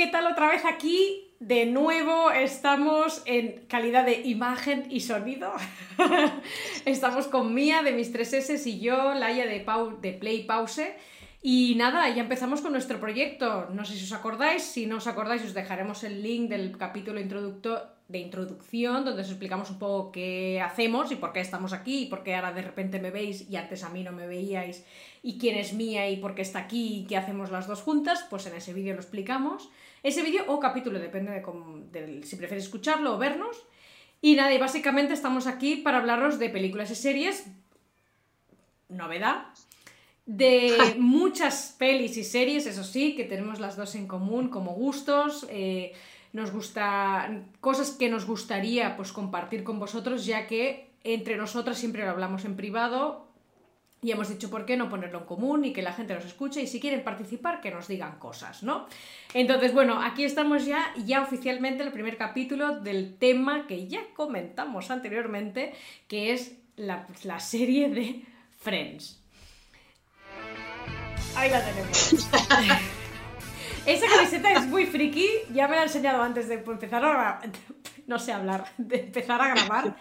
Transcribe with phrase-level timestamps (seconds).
[0.00, 1.30] ¿qué tal otra vez aquí?
[1.40, 5.52] De nuevo estamos en calidad de imagen y sonido.
[6.86, 10.94] estamos con Mía de mis 3S y yo, Laia de, Play Pause.
[11.42, 13.68] Y nada, ya empezamos con nuestro proyecto.
[13.74, 17.20] No sé si os acordáis, si no os acordáis os dejaremos el link del capítulo
[17.20, 22.06] de introducción donde os explicamos un poco qué hacemos y por qué estamos aquí y
[22.06, 24.84] por qué ahora de repente me veis y antes a mí no me veíais
[25.22, 28.26] y quién es Mía y por qué está aquí y qué hacemos las dos juntas,
[28.30, 29.70] pues en ese vídeo lo explicamos.
[30.02, 33.66] Ese vídeo o capítulo, depende de, si prefieres escucharlo o vernos.
[34.22, 37.46] Y nada, y básicamente estamos aquí para hablaros de películas y series.
[38.88, 39.46] Novedad
[40.26, 45.46] de muchas pelis y series, eso sí, que tenemos las dos en común como gustos.
[45.50, 45.92] Eh,
[46.32, 52.04] nos gusta cosas que nos gustaría pues compartir con vosotros, ya que entre nosotras siempre
[52.04, 53.29] lo hablamos en privado
[54.02, 56.62] y hemos dicho por qué no ponerlo en común y que la gente nos escuche
[56.62, 58.86] y si quieren participar que nos digan cosas, ¿no?
[59.34, 64.00] Entonces, bueno, aquí estamos ya, ya oficialmente en el primer capítulo del tema que ya
[64.14, 65.74] comentamos anteriormente,
[66.08, 68.24] que es la, la serie de
[68.58, 69.20] Friends.
[71.36, 72.12] Ahí la tenemos.
[73.86, 77.40] Esa camiseta es muy friki, ya me la he enseñado antes de empezar a
[78.06, 79.96] no sé hablar, de empezar a grabar.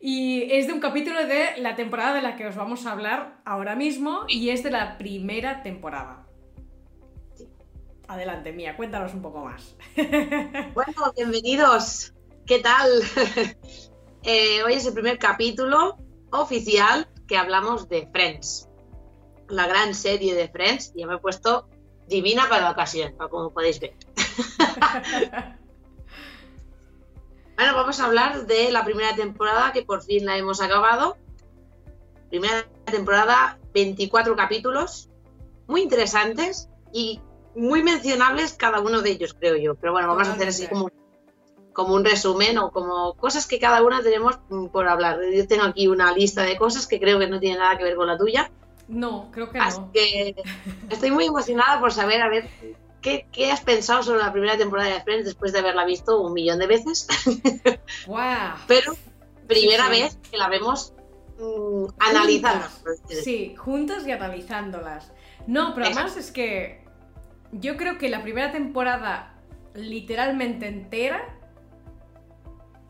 [0.00, 3.40] Y es de un capítulo de la temporada de la que os vamos a hablar
[3.44, 6.26] ahora mismo y es de la primera temporada.
[8.06, 9.76] Adelante, Mía, cuéntanos un poco más.
[10.74, 12.14] Bueno, bienvenidos.
[12.46, 12.88] ¿Qué tal?
[14.24, 15.96] Eh, hoy es el primer capítulo
[16.32, 18.68] oficial que hablamos de Friends
[19.48, 21.68] la gran serie de Friends y ya me he puesto
[22.06, 23.94] divina para la ocasión, como podéis ver.
[27.58, 31.16] bueno, vamos a hablar de la primera temporada que por fin la hemos acabado.
[32.28, 35.08] Primera temporada, 24 capítulos,
[35.66, 37.20] muy interesantes y
[37.56, 39.74] muy mencionables cada uno de ellos, creo yo.
[39.74, 40.88] Pero bueno, vamos a hacer así como,
[41.72, 44.38] como un resumen o como cosas que cada una tenemos
[44.70, 45.18] por hablar.
[45.34, 47.96] Yo tengo aquí una lista de cosas que creo que no tiene nada que ver
[47.96, 48.52] con la tuya.
[48.86, 50.36] No, creo que Así que
[50.90, 52.48] estoy muy emocionada por saber, a ver,
[53.02, 56.58] ¿qué, has pensado sobre la primera temporada de Friends después de haberla visto un millón
[56.58, 57.06] de veces?
[58.06, 58.18] ¡Wow!
[58.66, 58.96] Pero
[59.46, 60.92] primera vez que la vemos
[61.38, 62.66] mm, analizando.
[63.08, 65.12] Sí, juntas y analizándolas.
[65.46, 66.84] No, pero además es que
[67.52, 69.34] yo creo que la primera temporada
[69.74, 71.38] literalmente entera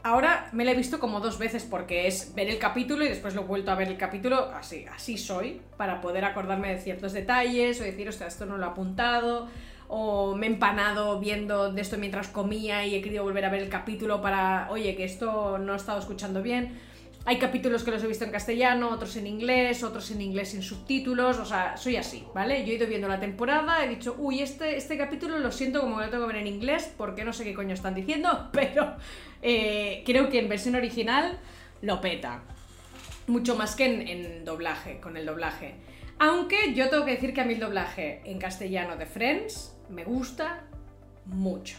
[0.04, 3.34] Ahora me la he visto como dos veces porque es ver el capítulo y después
[3.34, 7.12] lo he vuelto a ver el capítulo, así, así soy, para poder acordarme de ciertos
[7.12, 9.48] detalles o decir, ostras, esto no lo he apuntado,
[9.88, 13.62] o me he empanado viendo de esto mientras comía y he querido volver a ver
[13.62, 16.78] el capítulo para, oye, que esto no he estado escuchando bien.
[17.24, 20.62] Hay capítulos que los he visto en castellano, otros en inglés, otros en inglés sin
[20.62, 22.64] subtítulos, o sea, soy así, ¿vale?
[22.64, 25.98] Yo he ido viendo la temporada, he dicho, uy, este, este capítulo lo siento como
[25.98, 28.96] que lo tengo que ver en inglés porque no sé qué coño están diciendo, pero
[29.42, 31.38] eh, creo que en versión original
[31.82, 32.42] lo peta.
[33.26, 35.74] Mucho más que en, en doblaje, con el doblaje.
[36.18, 40.04] Aunque yo tengo que decir que a mí el doblaje en castellano de Friends me
[40.04, 40.64] gusta
[41.26, 41.76] mucho.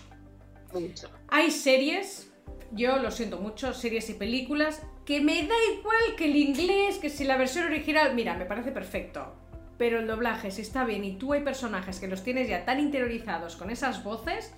[0.74, 1.10] Mucho.
[1.30, 2.32] Hay series,
[2.72, 7.10] yo lo siento mucho, series y películas que me da igual que el inglés, que
[7.10, 9.34] si la versión original, mira, me parece perfecto.
[9.78, 12.80] Pero el doblaje, si está bien y tú hay personajes que los tienes ya tan
[12.80, 14.54] interiorizados con esas voces,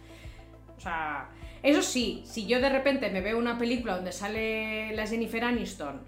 [0.75, 1.29] o sea,
[1.63, 6.01] eso sí, si yo de repente me veo una película donde sale la Jennifer Aniston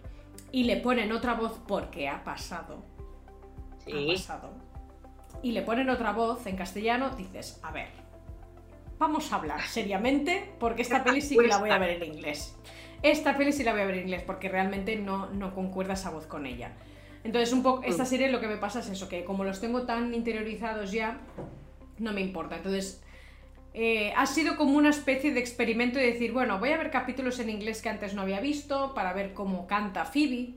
[0.52, 2.84] y le ponen otra voz porque ha pasado,
[3.88, 4.54] ha pasado,
[5.42, 7.90] y le ponen otra voz en castellano, dices, a ver,
[8.98, 12.56] vamos a hablar seriamente porque esta peli sí que la voy a ver en inglés.
[13.02, 16.10] Esta peli sí la voy a ver en inglés porque realmente no, no concuerda esa
[16.10, 16.72] voz con ella.
[17.24, 18.08] Entonces, un poco, esta mm.
[18.08, 21.20] serie lo que me pasa es eso, que como los tengo tan interiorizados ya,
[22.00, 22.58] no me importa.
[22.58, 23.02] Entonces,
[23.74, 27.40] eh, ha sido como una especie de experimento de decir, bueno, voy a ver capítulos
[27.40, 30.56] en inglés que antes no había visto para ver cómo canta Phoebe,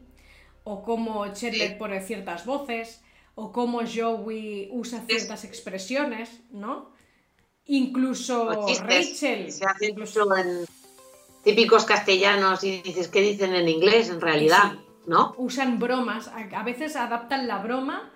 [0.69, 3.03] o cómo Chandler pone ciertas voces,
[3.37, 6.91] o cómo Joey usa ciertas expresiones, ¿no?
[7.67, 9.53] Incluso Rachel.
[9.53, 10.65] Se hace incluso en
[11.45, 14.73] típicos castellanos y dices, ¿qué dicen en inglés en realidad?
[15.07, 15.35] ¿No?
[15.37, 18.11] Usan bromas, a veces adaptan la broma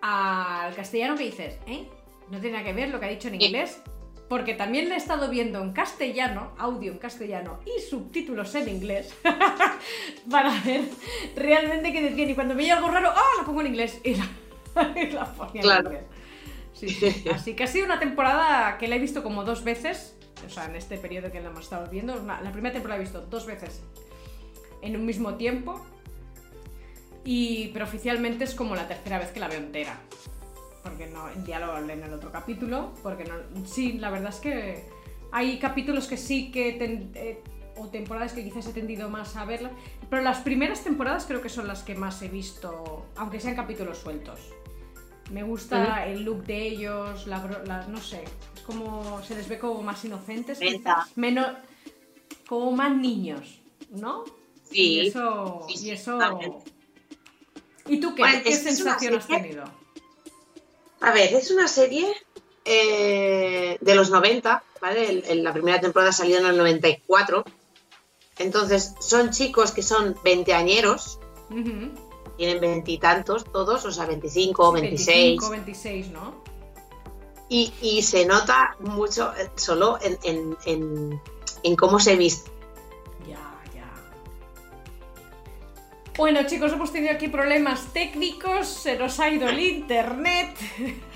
[0.00, 1.88] al castellano que dices, ¿eh?
[2.30, 3.80] No tiene nada que ver lo que ha dicho en inglés.
[4.28, 9.14] Porque también le he estado viendo en castellano, audio en castellano y subtítulos en inglés,
[10.30, 10.84] para ver
[11.36, 12.30] realmente qué decían.
[12.30, 13.32] Y cuando veía algo raro, ¡ah!
[13.38, 14.00] lo pongo en inglés.
[14.02, 14.26] Y la,
[15.36, 17.24] ponía en inglés.
[17.32, 20.66] Así que ha sido una temporada que la he visto como dos veces o sea,
[20.66, 23.46] en este periodo que la hemos estado viendo, la primera temporada la he visto dos
[23.46, 23.82] veces
[24.82, 25.80] en un mismo tiempo,
[27.24, 29.98] y, pero oficialmente es como la tercera vez que la veo entera.
[30.82, 33.34] porque no, ya lo hablé en el otro capítulo, porque no,
[33.66, 34.84] sí, la verdad es que
[35.32, 36.76] hay capítulos que sí que,
[37.14, 37.42] eh,
[37.76, 39.72] o temporadas que quizás he tendido más a verlas,
[40.10, 43.98] pero las primeras temporadas creo que son las que más he visto, aunque sean capítulos
[43.98, 44.38] sueltos.
[45.34, 48.22] Me gusta el look de ellos, la, no sé,
[48.54, 50.60] es como se les ve como más inocentes,
[51.16, 51.48] menos
[52.46, 53.58] como más niños,
[53.90, 54.24] ¿no?
[54.70, 54.92] Sí.
[54.92, 56.18] Y eso, y eso
[57.88, 59.64] ¿Y tú qué, ¿qué sensación has tenido?
[61.00, 62.06] A ver, es una serie
[62.64, 65.34] eh, de los 90, ¿vale?
[65.34, 67.44] la primera temporada salió en el 94.
[68.38, 71.18] Entonces, son chicos que son veinteañeros,
[72.36, 75.06] tienen veintitantos todos, o sea, 25, 26.
[75.40, 76.44] 25, 26, ¿no?
[77.48, 80.56] Y, se nota mucho eh, solo en,
[81.62, 82.50] en cómo se viste
[86.16, 90.56] Bueno, chicos, hemos tenido aquí problemas técnicos, se nos ha ido el internet.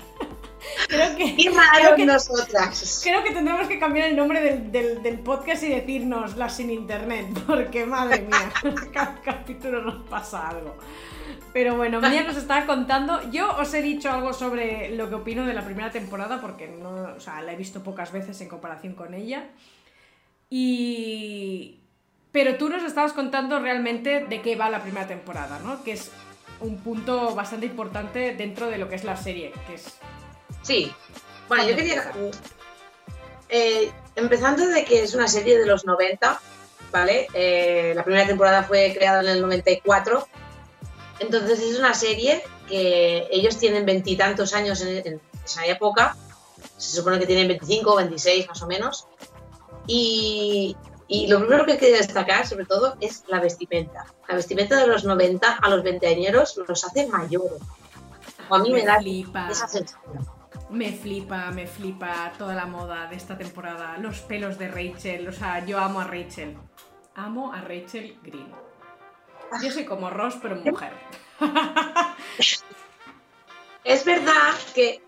[0.87, 1.35] creo que.
[1.35, 3.01] Qué creo que, nosotras.
[3.03, 7.85] Creo que tendremos que cambiar el nombre del, podcast y decirnos la sin internet, porque
[7.85, 8.51] madre mía,
[8.93, 10.77] cada capítulo nos pasa algo.
[11.51, 13.31] Pero bueno, Mía nos estaba contando.
[13.31, 17.15] Yo os he dicho algo sobre lo que opino de la primera temporada, porque no,
[17.15, 19.45] o sea, la he visto pocas veces en comparación con ella.
[20.49, 21.79] Y,
[22.31, 25.83] pero tú nos estabas contando realmente de qué va la primera temporada, ¿no?
[25.83, 26.11] Que es
[26.61, 29.97] un punto bastante importante dentro de lo que es la serie, que es...
[30.61, 30.93] Sí.
[31.47, 32.11] Bueno, yo quería...
[33.49, 36.39] Eh, empezando de que es una serie de los 90,
[36.91, 37.27] ¿vale?
[37.33, 40.27] Eh, la primera temporada fue creada en el 94.
[41.19, 46.15] Entonces es una serie que ellos tienen veintitantos años en, en, esa época.
[46.77, 49.07] Se supone que tienen 25 o 26 más o menos.
[49.87, 50.77] Y,
[51.07, 54.05] y lo primero que quería destacar, sobre todo, es la vestimenta.
[54.27, 57.59] La vestimenta de los 90 a los 20 añeros los hace mayores.
[58.47, 59.49] O a mí me, da flipa.
[59.49, 60.38] esa sensación.
[60.69, 63.97] Me flipa, me flipa toda la moda de esta temporada.
[63.97, 65.27] Los pelos de Rachel.
[65.27, 66.57] O sea, yo amo a Rachel.
[67.15, 68.53] Amo a Rachel Green.
[69.63, 70.93] Yo soy como Ross, pero mujer.
[73.83, 75.01] Es verdad que,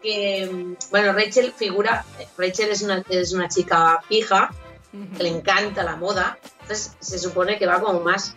[0.89, 2.05] bueno, Rachel figura,
[2.37, 4.49] Rachel es una, es una chica fija,
[5.17, 6.37] que le encanta la moda.
[6.61, 8.33] Entonces se supone que va como más,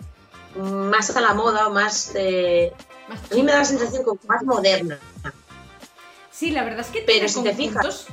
[0.56, 2.72] más a la moda, más, eh,
[3.08, 4.98] a mí me da la sensación como más moderna.
[6.34, 8.06] Sí, la verdad es que Pero si te fijas...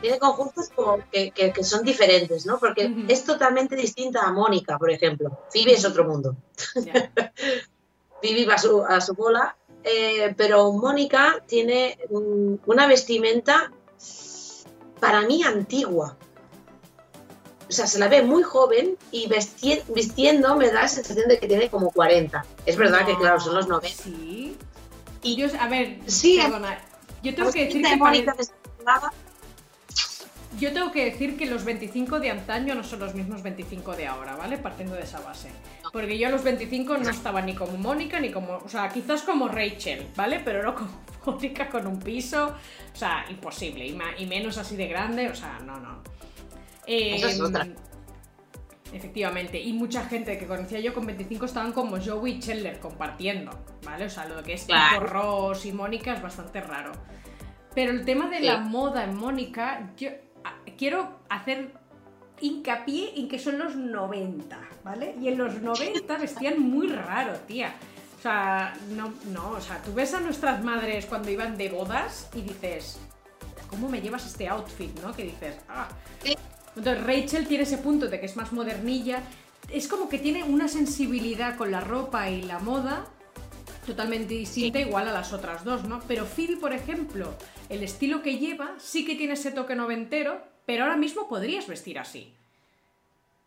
[0.00, 2.58] Tiene conjuntos como que, son diferentes, ¿no?
[2.58, 5.38] Porque es totalmente distinta a Mónica, por ejemplo.
[5.52, 6.36] Phoebe es otro mundo.
[8.22, 13.72] Phoebe va a su, a su bola, eh, pero Mónica tiene una vestimenta
[15.00, 16.16] para mí antigua.
[17.68, 19.28] O sea, se la ve muy joven y
[19.88, 22.44] vistiendo me da la sensación de que tiene como 40.
[22.66, 24.02] Es verdad que, claro, son los 90.
[24.02, 24.56] Sí.
[25.24, 26.78] Y yo, a ver, sí, perdona,
[27.22, 28.26] yo tengo que decir que...
[30.60, 34.06] Yo tengo que decir que los 25 de antaño no son los mismos 25 de
[34.06, 34.56] ahora, ¿vale?
[34.56, 35.50] Partiendo de esa base.
[35.92, 38.58] Porque yo a los 25 no estaba ni como Mónica ni como.
[38.58, 40.40] O sea, quizás como Rachel, ¿vale?
[40.44, 40.90] Pero no como
[41.26, 42.54] Mónica con un piso.
[42.92, 43.84] O sea, imposible.
[44.18, 45.28] Y, menos así de grande.
[45.28, 46.02] O sea, no, no.
[46.86, 47.66] es em, otra.
[48.94, 49.60] Efectivamente.
[49.60, 53.50] Y mucha gente que conocía yo con 25 estaban como Joey y Chandler compartiendo,
[53.84, 54.04] ¿vale?
[54.04, 56.92] O sea, lo que es tipo Ross y Mónica es bastante raro.
[57.74, 60.10] Pero el tema de la moda en Mónica, yo
[60.78, 61.72] quiero hacer
[62.40, 65.16] hincapié en que son los 90, ¿vale?
[65.20, 67.74] Y en los 90 vestían muy raro, tía.
[68.16, 72.30] O sea, no, no, o sea, tú ves a nuestras madres cuando iban de bodas
[72.34, 73.00] y dices,
[73.68, 75.12] ¿cómo me llevas este outfit, no?
[75.12, 75.88] Que dices, ah.
[76.76, 79.22] Entonces Rachel tiene ese punto de que es más modernilla.
[79.70, 83.06] Es como que tiene una sensibilidad con la ropa y la moda
[83.86, 86.00] totalmente distinta igual a las otras dos, ¿no?
[86.08, 87.34] Pero Phil, por ejemplo,
[87.68, 91.98] el estilo que lleva sí que tiene ese toque noventero, pero ahora mismo podrías vestir
[91.98, 92.32] así.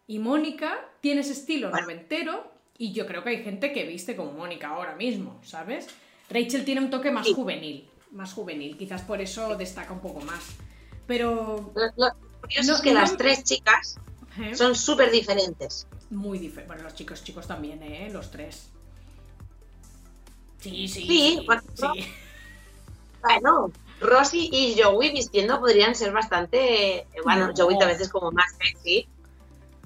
[0.06, 4.32] Y Mónica tiene ese estilo noventero y yo creo que hay gente que viste como
[4.32, 5.88] Mónica ahora mismo, ¿sabes?
[6.30, 10.56] Rachel tiene un toque más juvenil, más juvenil, quizás por eso destaca un poco más.
[11.08, 11.74] Pero...
[11.96, 13.98] Lo, curioso es que las tres chicas
[14.40, 14.56] ¿Eh?
[14.56, 15.88] son súper diferentes.
[16.10, 16.68] Muy diferentes.
[16.68, 18.10] Bueno, los chicos chicos también, ¿eh?
[18.12, 18.70] Los tres.
[20.60, 21.02] Sí, sí.
[21.08, 22.14] Sí, sí.
[23.22, 27.08] Bueno, Rosy y Joey vistiendo podrían ser bastante.
[27.24, 29.08] Bueno, Joey a veces como más sexy,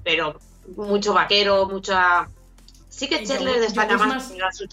[0.04, 0.40] pero
[0.76, 2.30] mucho vaquero, mucha.
[2.90, 4.68] Sí que Chandler destaca más, su,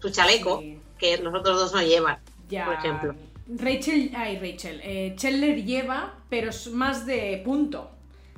[0.00, 0.62] su chaleco,
[0.98, 3.14] que los otros dos no llevan, por ejemplo.
[3.48, 7.90] Rachel, ay, Rachel, eh, Chandler lleva, pero es más de punto.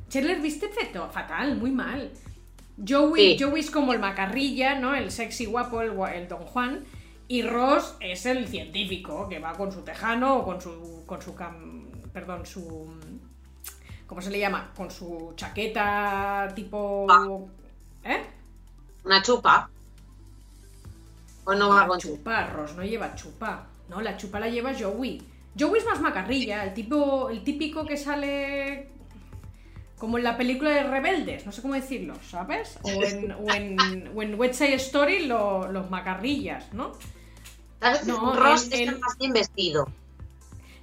[0.08, 2.12] Chandler viste feto, fatal, muy mal.
[2.86, 4.94] Joey, Joey es como el macarrilla, ¿no?
[4.94, 6.84] El sexy guapo, el, el Don Juan.
[7.28, 11.04] Y Ross es el científico que va con su tejano o con su.
[11.06, 11.34] con su
[12.12, 12.92] perdón, su.
[14.06, 14.72] ¿Cómo se le llama?
[14.76, 17.06] Con su chaqueta tipo.
[18.04, 18.20] ¿Eh?
[19.04, 19.70] Una chupa.
[21.50, 22.46] ¿O no va con chupa?
[22.46, 23.66] Ross no lleva chupa.
[23.88, 25.20] No, la chupa la lleva Joey.
[25.58, 28.88] Joey es más macarrilla, el tipo, el típico que sale
[29.98, 32.78] como en la película de Rebeldes, no sé cómo decirlo, ¿sabes?
[32.82, 36.92] O en, o en, West Side Story los macarrillas, ¿no?
[37.80, 38.06] ¿Sabes?
[38.06, 39.88] No, Ross está más bien vestido.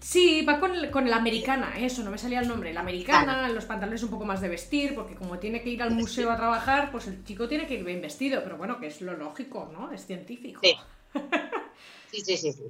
[0.07, 2.71] Sí, va con, con, la americana, eso, no me salía el nombre.
[2.71, 5.91] La americana, los pantalones un poco más de vestir, porque como tiene que ir al
[5.91, 9.01] museo a trabajar, pues el chico tiene que ir bien vestido, pero bueno, que es
[9.01, 9.91] lo lógico, ¿no?
[9.91, 10.61] Es científico.
[10.63, 10.77] Sí,
[12.23, 12.63] sí, sí, sí.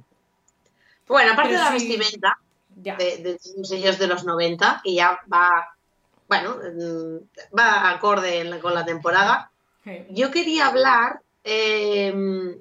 [1.06, 2.38] Bueno, aparte de la vestimenta
[2.74, 5.76] de, los sellos de los 90, que ya va,
[6.26, 9.52] bueno, mm, va acorde con la temporada,
[10.10, 12.60] yo quería hablar, em,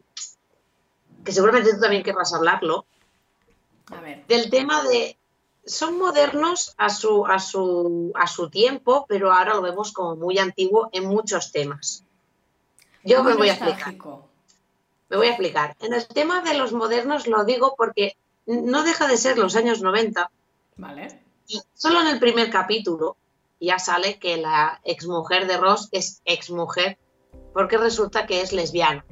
[1.25, 2.85] que seguramente tú también querrás hablarlo,
[4.27, 5.17] del tema de
[5.65, 10.37] son modernos a su, a, su, a su tiempo, pero ahora lo vemos como muy
[10.39, 12.03] antiguo en muchos temas.
[13.03, 13.95] Yo me voy a explicar.
[15.09, 15.75] Me voy a explicar.
[15.79, 19.81] En el tema de los modernos lo digo porque no deja de ser los años
[19.81, 20.29] 90.
[20.77, 21.21] Vale.
[21.47, 23.17] Y solo en el primer capítulo
[23.59, 26.97] ya sale que la exmujer de Ross es exmujer
[27.53, 29.05] porque resulta que es lesbiana.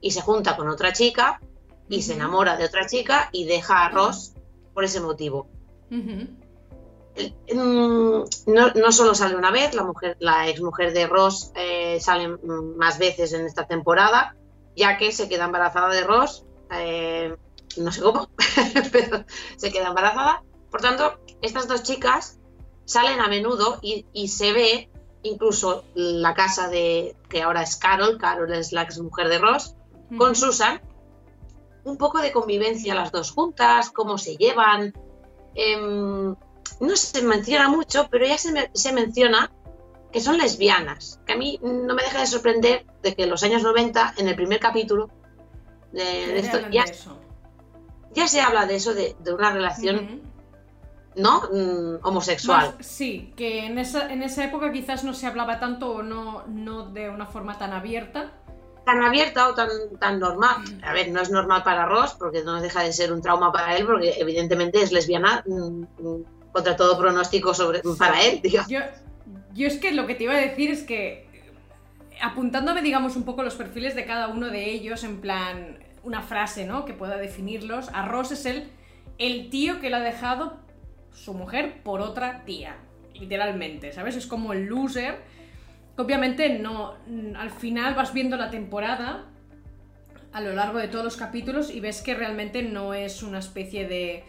[0.00, 1.40] Y se junta con otra chica
[1.88, 4.34] y se enamora de otra chica y deja a Ross
[4.72, 5.48] por ese motivo.
[5.90, 6.24] Mm,
[8.46, 13.32] no, solo sale una vez, la mujer, la exmujer de Ross eh, sale más veces
[13.32, 14.34] en esta temporada,
[14.74, 17.36] ya que se queda embarazada de Ross eh,
[17.76, 18.28] no sé cómo,
[18.92, 19.24] pero
[19.56, 20.42] se queda embarazada.
[20.70, 22.38] Por tanto, estas dos chicas
[22.84, 24.90] salen a menudo y, se ve
[25.22, 29.74] incluso la casa de, que ahora es Carol, Carol es la ex mujer de Ross,
[30.18, 30.80] con Susan,
[31.84, 34.92] un poco de convivencia las dos juntas, cómo se llevan.
[35.54, 36.34] Em,
[36.80, 39.52] no se menciona mucho, pero ya se, menciona
[40.12, 43.42] que son lesbianas, que a mí no me deja de sorprender de que en los
[43.42, 45.10] años 90, en el primer capítulo
[45.92, 46.84] de, esto, ya,
[48.12, 50.22] ya se habla de eso, de, una relación,
[51.16, 51.42] ¿no?
[51.52, 52.74] Mm, homosexual.
[52.80, 56.86] sí, que en esa, en esa época quizás no se hablaba tanto o no, no
[56.90, 58.32] de una forma tan abierta.
[58.84, 60.56] Tan abierta o tan, tan normal.
[60.82, 63.76] A ver, no es normal para Ross, porque no deja de ser un trauma para
[63.76, 68.70] él, porque evidentemente es lesbiana mm, mm, contra todo pronóstico sobre, para él, digamos.
[68.70, 68.80] Yo,
[69.54, 71.24] yo es que lo que te iba a decir es que
[72.20, 76.66] apuntándome, digamos, un poco los perfiles de cada uno de ellos, en plan, una frase,
[76.66, 76.84] ¿no?
[76.84, 77.88] Que pueda definirlos.
[77.92, 78.70] A Ross es el,
[79.18, 80.58] el tío que le ha dejado
[81.12, 82.76] su mujer por otra tía.
[83.14, 84.16] Literalmente, ¿sabes?
[84.16, 85.22] Es como el loser.
[85.96, 86.94] Obviamente no.
[87.36, 89.26] Al final vas viendo la temporada
[90.32, 93.86] a lo largo de todos los capítulos y ves que realmente no es una especie
[93.86, 94.24] de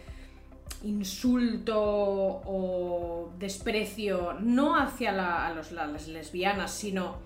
[0.84, 7.16] insulto o desprecio, no hacia a las lesbianas, sino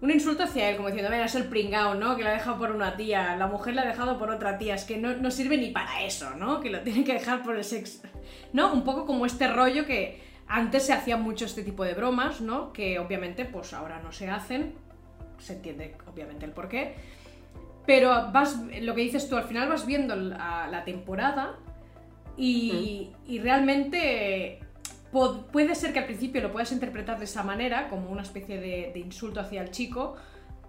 [0.00, 2.16] un insulto hacia él, como diciendo, mira, es el pringao, ¿no?
[2.16, 4.74] Que la ha dejado por una tía, la mujer la ha dejado por otra tía,
[4.74, 6.60] es que no, sirve ni para eso, ¿no?
[6.60, 8.00] Que lo tienen que dejar por el sexo.
[8.52, 8.72] ¿No?
[8.72, 12.72] Un poco como este rollo que antes se hacía mucho este tipo de bromas, ¿no?
[12.72, 14.74] Que obviamente, pues ahora no se hacen,
[15.38, 16.94] se entiende obviamente el porqué.
[17.86, 21.56] Pero vas, lo que dices tú, al final vas viendo la, temporada
[22.36, 24.60] y, y realmente
[25.52, 28.98] puede ser que al principio lo puedas interpretar de esa manera, como una especie de,
[28.98, 30.16] insulto hacia el chico,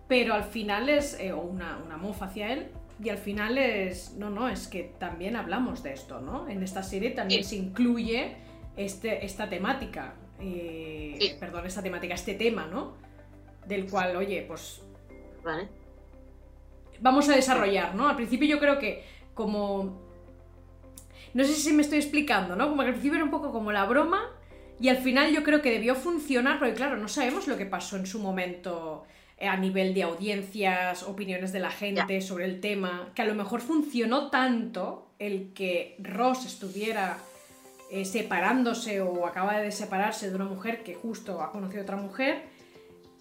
[0.07, 2.67] pero al final es, eh, o una, mofa hacia él,
[3.03, 6.47] y al final es, no, no, es que también hablamos de esto, ¿no?
[6.47, 8.37] En esta serie también se incluye
[8.75, 12.95] este, esta temática, eh, perdón, esta temática, este tema, ¿no?
[13.65, 14.81] Del cual, oye, pues...
[15.43, 15.67] Vale.
[16.99, 18.07] Vamos a desarrollar, ¿no?
[18.07, 19.03] Al principio yo creo que
[19.33, 20.05] como
[21.35, 22.69] no sé si me estoy explicando, ¿no?
[22.69, 24.31] Como que al principio era un poco como la broma
[24.79, 27.97] y al final yo creo que debió funcionar, porque claro, no sabemos lo que pasó
[27.97, 29.03] en su momento
[29.37, 33.35] eh, a nivel de audiencias, opiniones de la gente sobre el tema, que a lo
[33.35, 37.17] mejor funcionó tanto el que Ross estuviera
[37.91, 41.97] eh, separándose o acaba de separarse de una mujer que justo ha conocido a otra
[41.97, 42.43] mujer.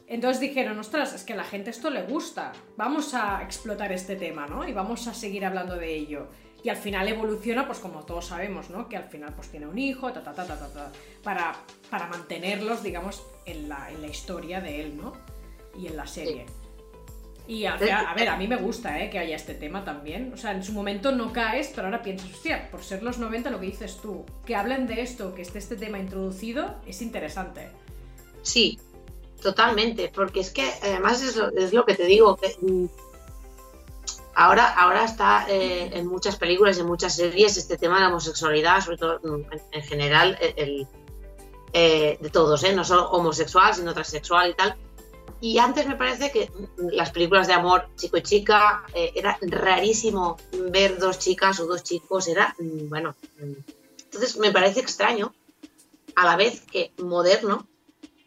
[0.06, 4.16] Entonces dijeron, ostras, es que a la gente esto le gusta, vamos a explotar este
[4.16, 4.68] tema, ¿no?
[4.68, 6.28] Y vamos a seguir hablando de ello
[6.64, 8.88] y al final evoluciona, pues como todos sabemos, ¿no?
[8.88, 10.92] Que al final pues tiene un hijo, ta, ta, ta, ta, ta,
[11.22, 11.54] para,
[11.90, 15.12] para mantenerlos, digamos, en la, en la historia de él, ¿no?
[15.78, 16.46] Y en la serie.
[17.46, 19.10] Y a, a, ver, a mí me gusta ¿eh?
[19.10, 20.32] que haya este tema también.
[20.32, 23.50] O sea, en su momento no caes, pero ahora piensas, hostia, por ser los 90
[23.50, 27.68] lo que dices tú, que hablen de esto, que esté este tema introducido, es interesante.
[28.42, 28.78] Sí,
[29.42, 32.86] totalmente, porque es que además es lo, es lo que te digo, que mm,
[34.34, 38.80] ahora, ahora está eh, en muchas películas, en muchas series, este tema de la homosexualidad,
[38.80, 40.88] sobre todo mm, en, general, el,
[41.74, 42.74] eh, de todos, ¿eh?
[42.74, 44.76] no solo homosexual, sino transexual y tal.
[45.44, 50.38] Y antes me parece que las películas de amor chico y chica eh, era rarísimo
[50.70, 53.52] ver dos chicas o dos chicos, era, mm, bueno, mm.
[54.04, 55.34] entonces me parece extraño,
[56.16, 57.68] a la vez que moderno,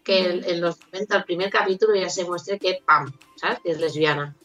[0.04, 3.62] que en, los 90, el primer capítulo ya se muestre que, ¡pam!, ¿sabes?
[3.64, 4.36] Que es lesbiana.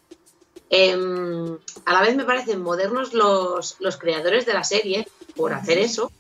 [0.70, 5.76] Em, a la vez me parecen modernos los, los creadores de la serie por hacer
[5.76, 6.10] eso,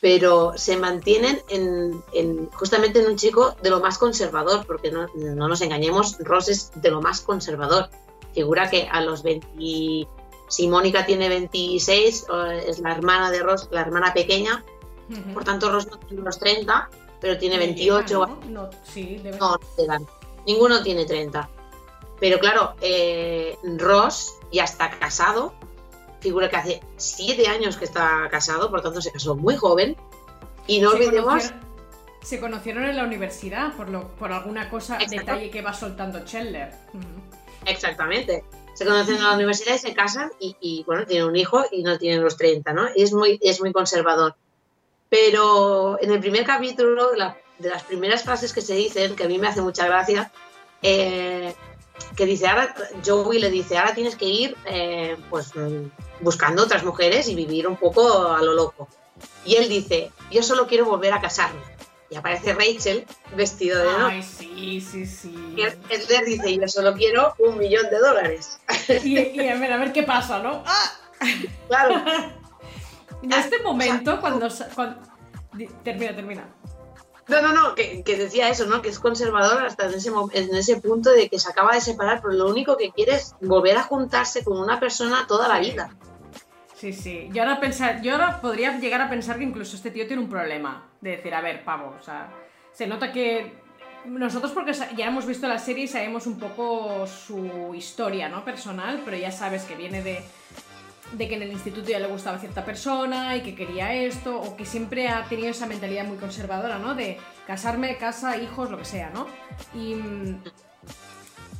[0.00, 5.60] pero se mantienen en, justamente en un chico de lo más conservador, porque no, nos
[5.60, 7.90] engañemos, Ross es de lo más conservador.
[8.32, 9.48] Figura que a los 20,
[10.48, 12.26] si Mónica tiene 26,
[12.66, 14.64] es la hermana de Ross, la hermana pequeña,
[15.34, 16.90] por tanto Ross no tiene unos 30,
[17.20, 18.26] pero tiene 28.
[18.26, 18.40] ¿no?
[18.48, 19.58] No, sí, no,
[20.46, 21.48] ninguno tiene 30.
[22.20, 25.54] Pero claro, eh, Ross ya está casado,
[26.20, 29.96] figura que hace siete años que está casado, por tanto se casó muy joven.
[30.66, 31.52] Y no olvidemos.
[32.22, 36.72] se conocieron en la universidad por, lo, por alguna cosa, detalle que va soltando Chandler.
[37.64, 38.44] Exactamente.
[38.74, 41.98] Se conocen en la universidad y se casan y, bueno, tienen un hijo y no
[41.98, 42.88] tienen los 30, ¿no?
[42.94, 44.36] Y es muy, es muy conservador.
[45.08, 49.38] Pero en el primer capítulo, de las primeras frases que se dicen, que a mí
[49.38, 50.30] me hace mucha gracia,
[50.82, 51.54] eh,
[52.16, 52.74] que dice, ahora,
[53.04, 55.52] Joey le dice, ahora tienes que ir, eh, pues
[56.20, 58.88] buscando otras mujeres y vivir un poco a lo loco.
[59.44, 61.60] Y él dice, yo solo quiero volver a casarme.
[62.10, 65.54] Y aparece Rachel vestido de Ay, sí, sí, sí.
[65.56, 65.78] Y él,
[66.24, 68.58] dice, yo solo quiero un millón de dólares.
[69.04, 70.62] Y, a, ver, a ver qué pasa, ¿no?
[70.66, 70.92] ¡Ah!
[71.68, 72.02] Claro.
[73.22, 75.00] En este momento, cuando, cuando...
[75.82, 76.48] Termina, termina.
[77.28, 78.80] No, no, no, que, decía eso, ¿no?
[78.80, 82.22] Que es conservador hasta en ese, en ese punto de que se acaba de separar,
[82.22, 85.90] pero lo único que quiere es volver a juntarse con una persona toda la vida.
[86.74, 87.28] Sí, sí.
[87.32, 90.28] Yo ahora, pensar, yo ahora podría llegar a pensar que incluso este tío tiene un
[90.30, 90.88] problema.
[91.00, 92.30] De decir, a ver, pavo, o sea,
[92.72, 93.52] se nota que
[94.06, 98.44] nosotros porque ya hemos visto la serie y sabemos un poco su historia, ¿no?
[98.44, 100.22] Personal, pero ya sabes que viene de
[101.12, 104.56] de que en el instituto ya le gustaba cierta persona y que quería esto, o
[104.56, 106.94] que siempre ha tenido esa mentalidad muy conservadora, ¿no?
[106.94, 109.26] De casarme, casa, hijos, lo que sea, ¿no?
[109.74, 109.96] Y...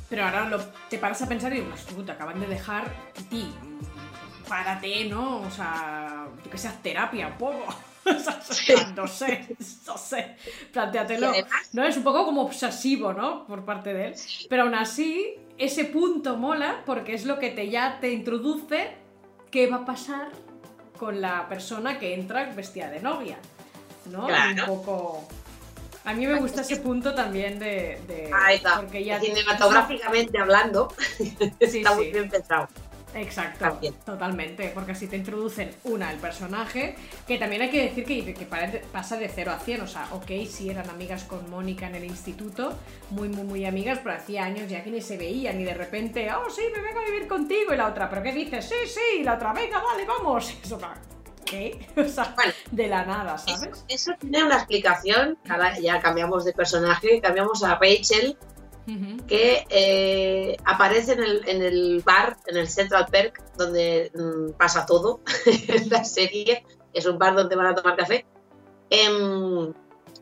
[0.09, 0.59] Pero ahora lo,
[0.89, 2.91] te paras a pensar y dices, te acaban de dejar,
[3.29, 3.53] ti,
[4.47, 5.41] párate, ¿no?
[5.41, 7.65] O sea, que sea terapia un poco.
[8.95, 10.35] no sé, no sé,
[10.73, 11.31] planteatelo.
[11.73, 11.83] ¿no?
[11.85, 13.45] Es un poco como obsesivo, ¿no?
[13.45, 14.13] Por parte de él.
[14.49, 18.95] Pero aún así, ese punto mola porque es lo que te ya te introduce
[19.51, 20.29] qué va a pasar
[20.97, 23.37] con la persona que entra vestida de novia.
[24.05, 24.27] ¿No?
[24.27, 25.27] Un poco.
[26.05, 28.31] A mí me gusta ese punto también de.
[28.33, 28.77] Ahí está.
[28.77, 30.93] Porque ya cinematográficamente hablando,
[31.59, 32.67] está muy bien pensado.
[33.15, 36.95] Exacto, totalmente, porque así te introducen una, el personaje,
[37.27, 40.29] que también hay que decir que, que pasa de 0 a 100, o sea, ok,
[40.47, 42.77] sí eran amigas con Mónica en el instituto,
[43.09, 46.29] muy, muy, muy amigas, pero hacía años ya que ni se veían y de repente,
[46.33, 48.65] oh, sí, me vengo a vivir contigo, y la otra, ¿pero qué dices?
[48.65, 50.53] Sí, sí, y la otra, venga, vale, vamos.
[50.63, 50.79] Eso,
[51.45, 51.87] ¿qué?
[51.97, 52.35] O sea,
[52.71, 53.83] de la nada, ¿sabes?
[53.87, 58.37] Eso, tiene una explicación, ahora ya cambiamos de personaje, cambiamos a Rachel,
[59.27, 64.85] que eh, aparece en el, en el, bar, en el Central Perk, donde mm, pasa
[64.85, 66.65] todo en la serie.
[66.93, 68.25] Es un bar donde van a tomar café.
[68.89, 69.73] Em,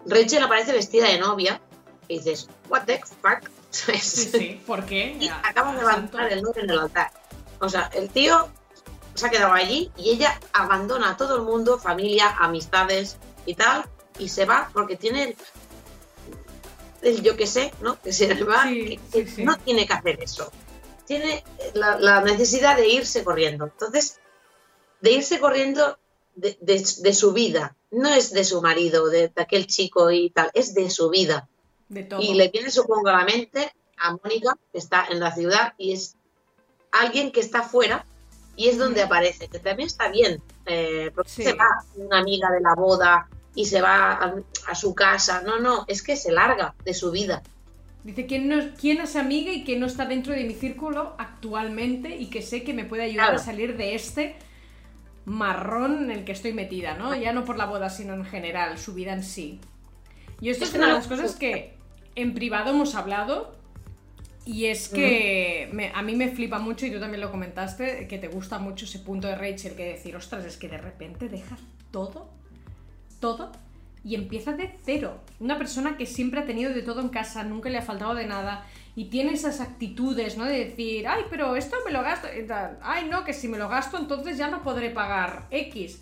[0.05, 1.61] Rachel aparece vestida de novia
[2.07, 3.49] y dices, ¿What the fuck?
[3.69, 5.17] Sí, sí, ¿por qué?
[5.19, 7.11] Y acaba de levantar el nombre en el altar.
[7.59, 8.47] O sea, el tío
[9.13, 13.85] se ha quedado allí y ella abandona a todo el mundo, familia, amistades y tal,
[14.19, 15.35] y se va porque tiene
[17.21, 17.99] yo que sé, ¿no?
[18.01, 18.65] Que se va,
[19.37, 20.51] no tiene que hacer eso.
[21.05, 23.65] Tiene la, necesidad de irse corriendo.
[23.65, 24.19] Entonces,
[25.01, 25.97] de irse corriendo
[26.35, 27.75] de, su vida.
[27.91, 31.47] No es de su marido, de, aquel chico y tal, es de su vida.
[32.19, 35.93] Y le viene, supongo, a la mente a Mónica, que está en la ciudad, y
[35.93, 36.15] es
[36.91, 38.05] alguien que está fuera
[38.55, 42.59] y es donde aparece, que también está bien, eh, porque se va una amiga de
[42.59, 44.35] la boda y se va
[44.67, 45.41] a, su casa.
[45.41, 47.41] No, no, es que se larga de su vida.
[48.03, 52.15] Dice, ¿quién, no, ¿quién es amiga y que no está dentro de mi círculo actualmente
[52.15, 54.35] y que sé que me puede ayudar a salir de este
[55.25, 57.15] marrón en el que estoy metida, ¿no?
[57.15, 59.59] Ya no por la boda, sino en general, su vida en sí.
[60.39, 61.73] Y esto es, una de las cosas que
[62.13, 63.55] en privado hemos hablado
[64.45, 68.27] y es que a mí me flipa mucho, y tú también lo comentaste, que te
[68.27, 72.36] gusta mucho ese punto de Rachel, que decir, ostras, es que de repente dejas todo
[73.19, 73.51] todo
[74.03, 75.19] y empieza de cero.
[75.39, 78.25] Una persona que siempre ha tenido de todo en casa, nunca le ha faltado de
[78.25, 80.45] nada y tiene esas actitudes, ¿no?
[80.45, 82.27] De decir, ay, pero esto me lo gasto,
[82.81, 86.01] ay, no, que si me lo gasto entonces ya no podré pagar X.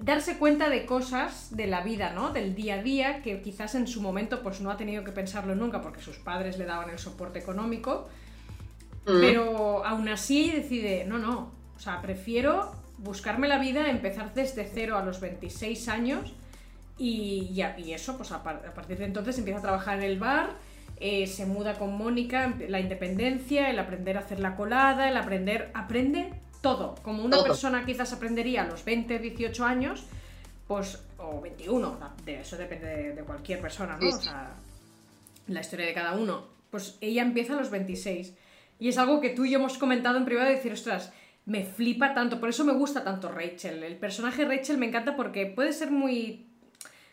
[0.00, 2.32] Darse cuenta de cosas de la vida, ¿no?
[2.32, 5.54] Del día a día, que quizás en su momento pues no ha tenido que pensarlo
[5.56, 8.08] nunca porque sus padres le daban el soporte económico,
[9.06, 9.20] mm.
[9.20, 14.96] pero aún así decide, no, no, o sea, prefiero buscarme la vida, empezar desde cero
[14.96, 16.32] a los 26 años
[17.00, 20.56] y, y eso, pues a, partir de entonces empieza a trabajar en el bar
[21.02, 25.70] eh, se muda con Mónica, la independencia, el aprender a hacer la colada, el aprender,
[25.72, 26.94] aprende todo.
[27.02, 30.04] Como una persona quizás aprendería a los 20, 18 años,
[30.68, 34.06] pues, o 21, de eso depende de, cualquier persona, ¿no?
[34.06, 34.50] O sea,
[35.46, 36.48] la historia de cada uno.
[36.70, 38.34] Pues ella empieza a los 26.
[38.78, 41.14] Y es algo que tú y yo hemos comentado en privado, de decir, ostras,
[41.46, 43.82] me flipa tanto, por eso me gusta tanto Rachel.
[43.82, 46.49] El personaje Rachel me encanta porque puede ser muy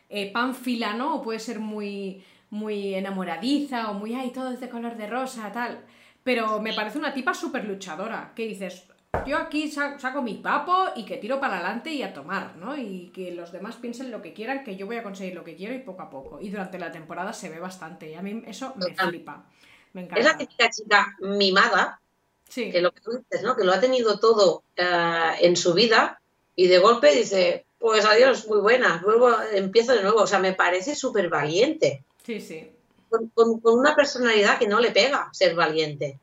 [0.10, 1.16] eh, panfila, ¿no?
[1.16, 5.52] O puede ser muy muy enamoradiza o muy, ay, todo es de color de rosa,
[5.52, 5.84] tal.
[6.24, 8.84] Pero me parece una tipa súper luchadora, que dices,
[9.26, 12.78] yo aquí saco mi papo y que tiro para adelante y a tomar, ¿no?
[12.78, 15.56] Y que los demás piensen lo que quieran, que yo voy a conseguir lo que
[15.56, 16.40] quiero y poco a poco.
[16.42, 19.46] Y durante la temporada se ve bastante y a mí eso me flipa.
[19.94, 20.20] Me encanta.
[20.20, 22.02] Es la típica chica mimada,
[22.48, 22.72] sí.
[22.72, 23.56] que lo que tú dices, ¿no?
[23.56, 26.20] Que lo ha tenido todo eh, en su vida
[26.56, 30.22] y de golpe dice, pues adiós, muy buena, luego empiezo de nuevo.
[30.22, 32.04] O sea, me parece súper valiente.
[32.26, 32.72] Sí, sí.
[33.10, 36.20] Con, una personalidad que no le pega ser valiente.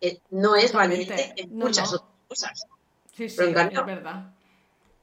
[0.00, 2.66] Eh, no es valiente en muchas otras cosas.
[3.14, 4.32] Sí, sí, es verdad.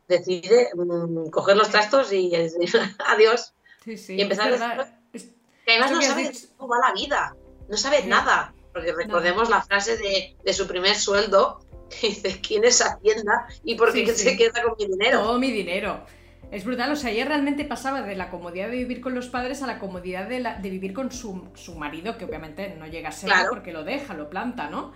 [0.08, 2.34] Decide mm, coger los trastos y
[3.06, 3.54] adiós.
[3.84, 4.16] Sí, sí.
[4.16, 7.36] Y empezar a Que además no sabe cómo va la vida.
[7.70, 8.54] No sabe nada.
[8.74, 11.60] Porque recordemos la frase de, su primer sueldo
[12.02, 15.20] que dice, ¿quién es Hacienda y por qué se queda con mi dinero?
[15.22, 16.06] Todo mi dinero.
[16.52, 19.64] Es brutal, o sea, ella realmente pasaba de la comodidad de vivir con los padres
[19.64, 23.32] a la comodidad de, de vivir con su, marido, que obviamente no llega a ser
[23.50, 24.92] porque lo deja, lo planta, ¿no?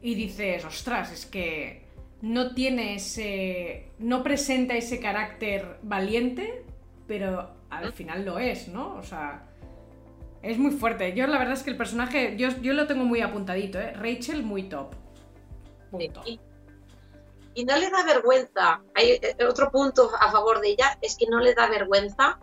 [0.00, 1.84] Y dices, ostras, es que
[2.22, 3.90] no tiene ese.
[3.98, 6.64] no presenta ese carácter valiente,
[7.06, 8.94] pero al final lo es, ¿no?
[8.96, 9.44] O sea.
[10.40, 11.14] Es muy fuerte.
[11.14, 13.92] Yo la verdad es que el personaje, yo, yo lo tengo muy apuntadito, ¿eh?
[13.92, 14.94] Rachel muy top.
[15.90, 16.22] Punto
[17.58, 18.80] y no le da vergüenza.
[18.94, 22.38] Hay eh, otro punto a favor de ella es que no le da vergüenza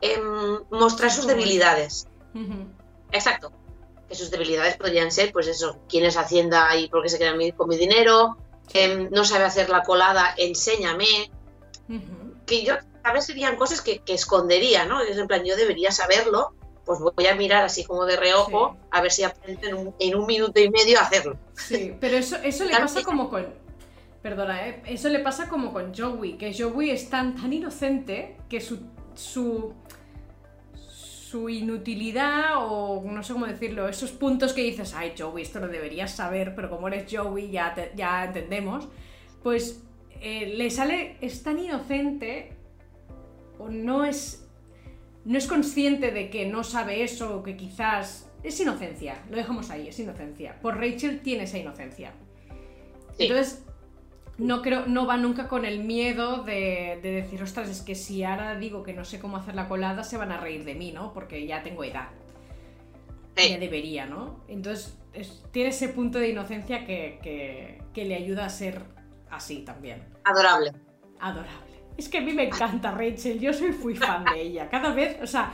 [0.00, 2.08] em, mostrar sus debilidades.
[3.12, 3.52] Exacto.
[4.08, 7.34] Que sus debilidades podrían ser, pues eso, quién es Hacienda y por qué se queda
[7.56, 8.36] con mi dinero,
[8.72, 11.30] em, no sabe hacer la colada, enséñame.
[12.44, 12.74] Que yo,
[13.04, 15.00] a veces serían cosas que, escondería, ¿no?
[15.02, 16.54] Es en plan, yo debería saberlo,
[16.88, 20.58] pues voy a mirar así como de reojo a ver si aprendo en un, minuto
[20.58, 21.36] y medio a hacerlo.
[21.54, 23.46] Sí, pero eso, eso le pasa como con,
[24.22, 24.82] Perdona, ¿eh?
[24.86, 28.78] eso le pasa como con Joey, que Joey es tan, tan inocente que su,
[29.14, 29.74] su,
[30.74, 35.68] su inutilidad o no sé cómo decirlo, esos puntos que dices, ay Joey, esto lo
[35.68, 38.88] deberías saber, pero como eres Joey ya, ya entendemos,
[39.42, 39.82] pues
[40.22, 42.56] eh, le sale, es tan inocente
[43.58, 44.47] o no es,
[45.28, 48.24] no es consciente de que no sabe eso que quizás...
[48.42, 50.58] Es inocencia, lo dejamos ahí, es inocencia.
[50.62, 52.12] Por Rachel tiene esa inocencia.
[53.18, 53.62] Entonces,
[54.38, 58.54] no creo, no va nunca con el miedo de, decir, ostras, es que si ahora
[58.54, 61.12] digo que no sé cómo hacer la colada, se van a reír de mí, ¿no?
[61.12, 62.08] Porque ya tengo edad.
[63.36, 64.44] Ya debería, ¿no?
[64.48, 64.96] Entonces,
[65.50, 68.82] tiene ese punto de inocencia que, que le ayuda a ser
[69.30, 70.02] así también.
[70.24, 70.72] Adorable.
[71.20, 71.67] Adorable.
[71.98, 74.70] Es que a mí me encanta Rachel, yo soy muy fan de ella.
[74.70, 75.52] Cada vez, o sea,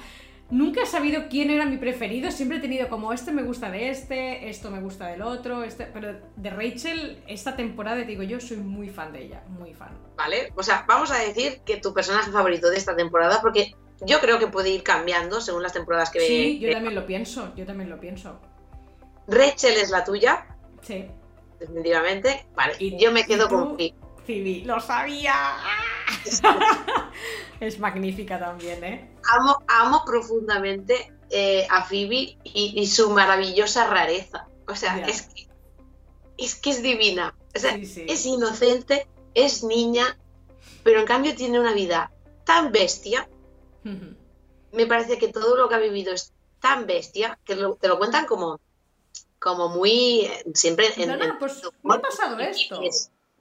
[0.50, 3.88] Nunca he sabido quién era mi preferido, siempre he tenido como este me gusta de
[3.88, 8.38] este, esto me gusta del otro, este, pero de Rachel esta temporada te digo yo
[8.40, 9.98] soy muy fan de ella, muy fan.
[10.16, 13.74] Vale, o sea, vamos a decir que tu personaje favorito de esta temporada porque
[14.06, 17.54] yo creo que puede ir cambiando según las temporadas que Sí, yo también lo pienso,
[17.56, 18.38] yo también lo pienso.
[19.26, 20.46] Rachel es la tuya.
[20.82, 21.06] Sí.
[21.58, 22.44] Definitivamente.
[22.54, 23.94] Vale, y yo me quedo con Phoebe,
[24.26, 25.34] lo sabía.
[27.60, 29.10] es magnífica también, ¿eh?
[29.32, 34.48] Amo, amo profundamente eh, a Phoebe y, su maravillosa rareza.
[34.66, 35.48] O sea, es, que,
[36.38, 37.34] es que es divina.
[37.54, 40.18] O sea, es inocente, es niña,
[40.82, 42.10] pero en cambio tiene una vida
[42.44, 43.28] tan bestia.
[44.72, 48.26] Me parece que todo lo que ha vivido es tan bestia que te lo cuentan
[48.26, 48.58] como,
[49.38, 52.80] como muy eh, siempre en, no, no, pues me ha pasado esto.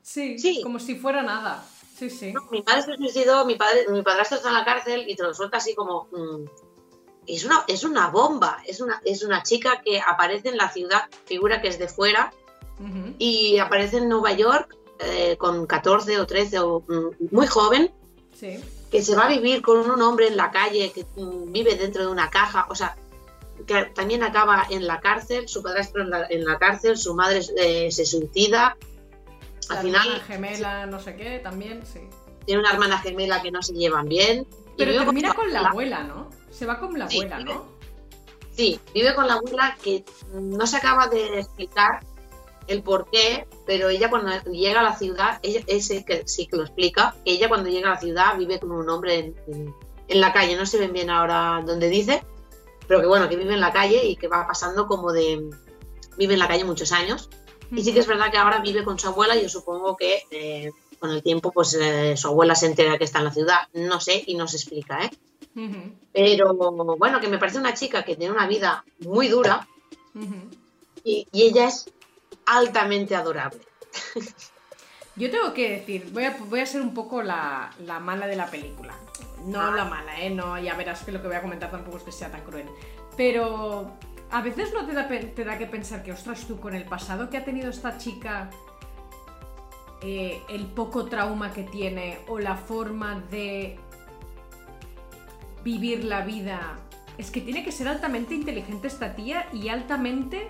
[0.04, 1.66] Sí, como si fuera nada.
[1.98, 2.34] Sí, sí.
[2.52, 5.34] mi padre se suicidó, mi, padre, mi padrastro está en la cárcel y te lo
[5.34, 6.08] suelta así como...
[6.12, 6.46] Mm,
[7.26, 11.04] es, una, es una bomba, es una, es una chica que aparece en la ciudad,
[11.26, 12.34] figura que es de fuera,
[13.18, 17.92] y aparece en Nueva York eh, con 14 o 13, o, mm, muy joven.
[18.38, 18.60] Sí.
[18.92, 22.04] que se va a vivir con un hombre en la calle, que mm, vive dentro
[22.04, 22.98] de una caja, o sea,
[23.66, 27.42] que también acaba en la cárcel, su padrastro en la, en la cárcel, su madre
[27.58, 28.76] eh, se suicida.
[29.70, 32.02] La Al final hermana gemela, no sé qué, también, sí.
[32.46, 34.48] tiene una hermana gemela que no se llevan bien.
[34.78, 35.98] Pero termina con la abuela.
[36.00, 36.30] abuela, ¿no?
[36.52, 37.66] Se va con la Sí, abuela, vive- ¿no?
[38.56, 42.06] Sí, vive con la abuela que no se acaba de explicar
[42.68, 46.58] el por qué, pero ella cuando llega a la ciudad, ella, ese que sí que
[46.58, 49.76] lo explica, que ella cuando llega a la ciudad vive con un hombre en, en-
[50.08, 52.24] en la calle, no se ven bien ahora dónde dice,
[52.88, 55.50] pero que bueno, que vive en la calle y que va pasando como de...
[56.18, 57.30] vive en la calle muchos años.
[57.76, 60.24] Y sí que es verdad que ahora vive con su abuela y yo supongo que
[60.32, 63.60] eh, con el tiempo pues eh, su abuela se entera que está en la ciudad,
[63.74, 65.10] no sé y no se explica, ¿eh?
[66.14, 66.54] Pero
[66.98, 69.68] bueno, que me parece una chica que tiene una vida muy dura,
[71.04, 71.86] y ella es
[72.46, 73.60] altamente adorable.
[75.16, 78.36] Yo tengo que decir, voy a, voy a ser un poco la, la mala de
[78.36, 78.96] la película.
[79.46, 79.72] No Ah.
[79.76, 80.32] la mala, ¿eh?
[80.32, 82.66] No, ya verás que lo que voy a comentar tampoco es que sea tan cruel.
[83.16, 83.92] Pero
[84.34, 84.94] a veces no te
[85.46, 88.50] da, que pensar que, ostras, tú con el pasado que ha tenido esta chica,
[90.02, 93.78] eh, el poco trauma que tiene o la forma de
[95.64, 96.80] vivir la vida,
[97.20, 100.50] es que tiene que ser altamente inteligente esta tía y altamente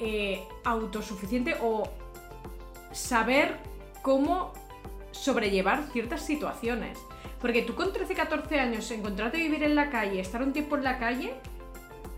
[0.00, 1.90] eh, autosuficiente o
[2.92, 3.58] saber
[4.00, 4.54] cómo
[5.10, 6.98] sobrellevar ciertas situaciones.
[7.42, 10.84] Porque tú con 13-14 años encontrarte a vivir en la calle, estar un tiempo en
[10.84, 11.34] la calle,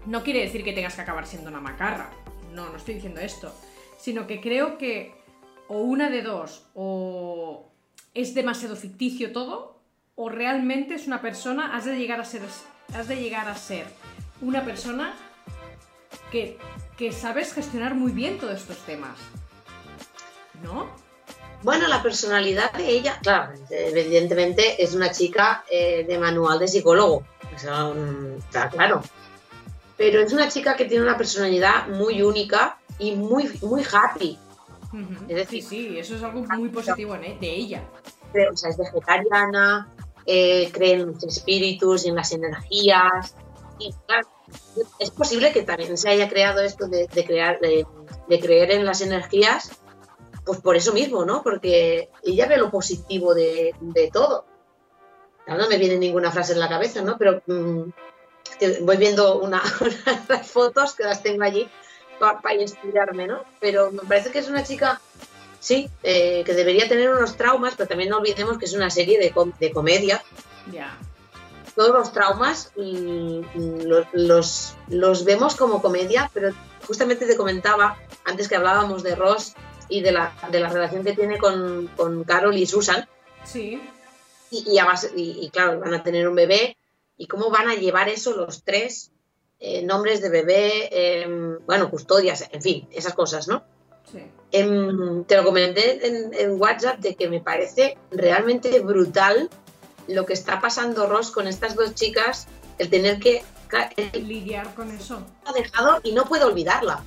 [0.08, 2.10] no quiere decir que tengas que acabar siendo una macarra.
[2.54, 3.54] No, no estoy diciendo esto.
[3.98, 5.14] Sino que creo que
[5.68, 7.68] o una de dos, o
[8.14, 9.78] es demasiado ficticio todo,
[10.16, 12.40] o realmente es una persona, has de llegar a ser,
[12.94, 13.84] has de llegar a ser
[14.40, 15.14] una persona
[16.32, 16.56] que,
[16.96, 19.18] que sabes gestionar muy bien todos estos temas.
[20.62, 20.88] ¿No?
[21.62, 27.24] Bueno, la personalidad de ella, claro, evidentemente es una chica eh, de manual de psicólogo,
[27.52, 29.02] mm, está claro.
[29.98, 34.38] Pero es una chica que tiene una personalidad muy única y muy, muy happy.
[34.92, 35.24] Ujú.
[35.28, 37.82] Es decir- sí, sí, eso es algo muy positivo en e- de ella.
[38.52, 39.92] O sea, es vegetariana,
[40.24, 43.34] eh, cree en los espíritus y en las energías.
[43.78, 44.28] Y claro,
[44.98, 47.86] es posible que también se haya creado esto de, de crear, de,
[48.28, 49.70] de creer en las energías,
[50.44, 51.42] pues por eso mismo, ¿no?
[51.42, 54.46] Porque ella ve lo positivo de, de todo.
[55.46, 57.16] No me viene ninguna frase en la cabeza, ¿no?
[57.18, 57.90] Pero mm,
[58.58, 59.62] que voy viendo una,
[60.28, 61.68] unas fotos que las tengo allí
[62.18, 63.44] para inspirarme, ¿no?
[63.60, 65.00] Pero me parece que es una chica,
[65.60, 69.18] sí, eh, que debería tener unos traumas, pero también no olvidemos que es una serie
[69.18, 70.22] de, com- de comedia.
[70.72, 70.96] Ya.
[71.76, 72.80] Todos los traumas mm,
[73.54, 76.52] mm, los, los, los vemos como comedia, pero
[76.88, 79.54] justamente te comentaba, antes que hablábamos de Ross
[79.88, 83.08] y de la, de la relación que tiene con, con Carol y Susan,
[83.44, 83.80] Sí.
[84.50, 86.76] y, y, a base- y- y, claro, van a tener un bebé,
[87.18, 89.10] y cómo van a llevar eso los tres,
[89.58, 90.88] eh, nombres de bebé,
[91.22, 93.64] em, bueno, custodias, en fin, esas cosas, ¿no?
[94.10, 94.22] Sí.
[94.52, 99.50] Em, te lo comenté en, en WhatsApp de que me parece realmente brutal
[100.06, 102.46] lo que está pasando Ross con estas dos chicas,
[102.78, 103.44] el tener que...
[103.96, 105.20] Él Lidiar con eso.
[105.44, 107.04] ha dejado y no puede olvidarla.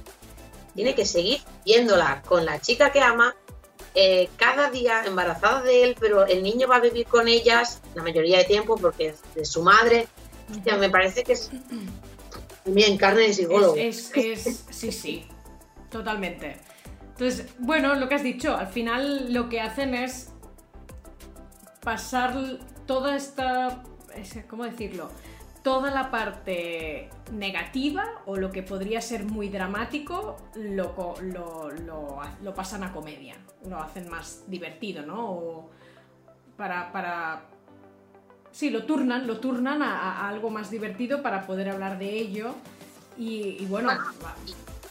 [0.75, 3.35] Tiene que seguir viéndola con la chica que ama,
[3.95, 8.03] eh, cada día embarazada de él, pero el niño va a vivir con ellas la
[8.03, 10.07] mayoría de tiempo porque es de su madre.
[10.59, 11.49] O sea, me parece que es
[12.65, 13.75] bien carne de psicólogo.
[13.75, 15.25] Es, es, es- sí, sí,
[15.89, 16.57] totalmente.
[17.11, 20.29] Entonces, bueno, lo que has dicho, al final lo que hacen es
[21.81, 22.33] pasar
[22.85, 23.83] toda esta,
[24.15, 25.09] es- ¿cómo decirlo?
[25.63, 32.53] Toda la parte negativa o lo que podría ser muy dramático lo, lo, lo- lo
[32.55, 33.35] pasan a comedia,
[33.67, 35.31] lo hacen más divertido, ¿no?
[35.31, 35.69] O
[36.57, 37.43] para, para
[38.51, 42.53] Sí, lo turnan, lo turnan a, a algo más divertido para poder hablar de ello.
[43.17, 43.91] Y, y bueno,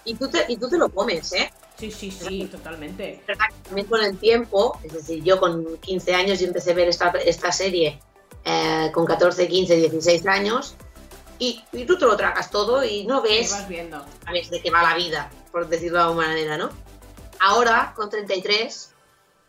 [0.05, 1.51] Y tú, te, y tú te lo comes, ¿eh?
[1.77, 3.23] sí, sí, sí, totalmente.
[3.65, 7.11] También con el tiempo, es decir, yo con 15 años yo empecé a ver esta,
[7.25, 8.01] esta serie
[8.51, 10.75] eh, con 14, 15, 16 años
[11.39, 14.05] y, y tú te lo tragas todo y no ves, vas viendo.
[14.25, 16.71] sabes de qué va la vida, por decirlo de alguna manera, ¿no?
[17.41, 18.91] Ahora, con 33,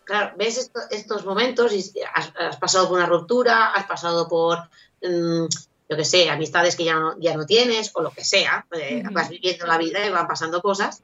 [0.04, 1.84] claro, ves esto- estos momentos y
[2.14, 4.58] has, has pasado por una ruptura, has pasado por,
[5.02, 5.46] mm,
[5.90, 9.04] yo qué sé, amistades que ya no, ya no tienes o lo que sea, eh,
[9.12, 11.02] vas viviendo la vida y van pasando cosas.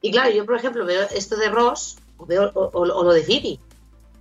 [0.00, 3.12] Y claro, yo, por ejemplo, veo esto de Ross o, veo, o, o- o lo
[3.12, 3.58] de Phoebe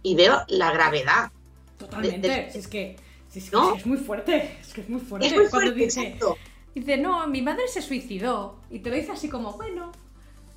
[0.01, 1.29] y veo la gravedad.
[1.77, 2.27] Totalmente.
[2.27, 2.95] De- de- Si es que,
[3.29, 3.75] si es, que ¿No?
[3.75, 4.57] es muy fuerte.
[4.61, 5.27] Es que es muy fuerte.
[5.27, 6.37] Es muy Cuando dice, exacto.
[6.75, 8.59] dice, no, mi madre se suicidó.
[8.69, 9.91] Y te lo dice así como, bueno,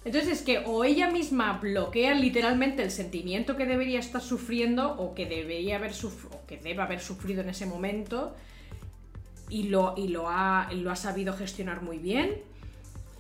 [0.04, 5.14] Entonces es que o ella misma bloquea literalmente el sentimiento que debería estar sufriendo o
[5.16, 8.32] que debería haber o que debe haber sufrido en ese momento
[9.48, 12.40] y lo, y lo, ha, lo ha sabido gestionar muy bien.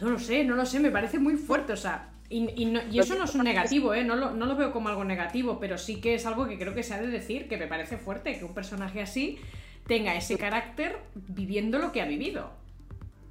[0.00, 3.14] No lo sé, no lo sé, me parece muy fuerte, o sea, y, y, eso
[3.14, 4.04] no es un negativo, ¿eh?
[4.04, 6.74] No lo, no lo, veo como algo negativo, pero sí que es algo que creo
[6.74, 9.38] que se ha de decir, que me parece fuerte, que un personaje así
[9.86, 12.50] tenga ese carácter viviendo lo que ha vivido.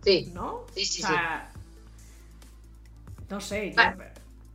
[0.04, 0.32] Sí.
[0.34, 0.66] ¿No?
[0.74, 1.52] Sí, sí, o sea,
[3.30, 3.96] no sé, ah,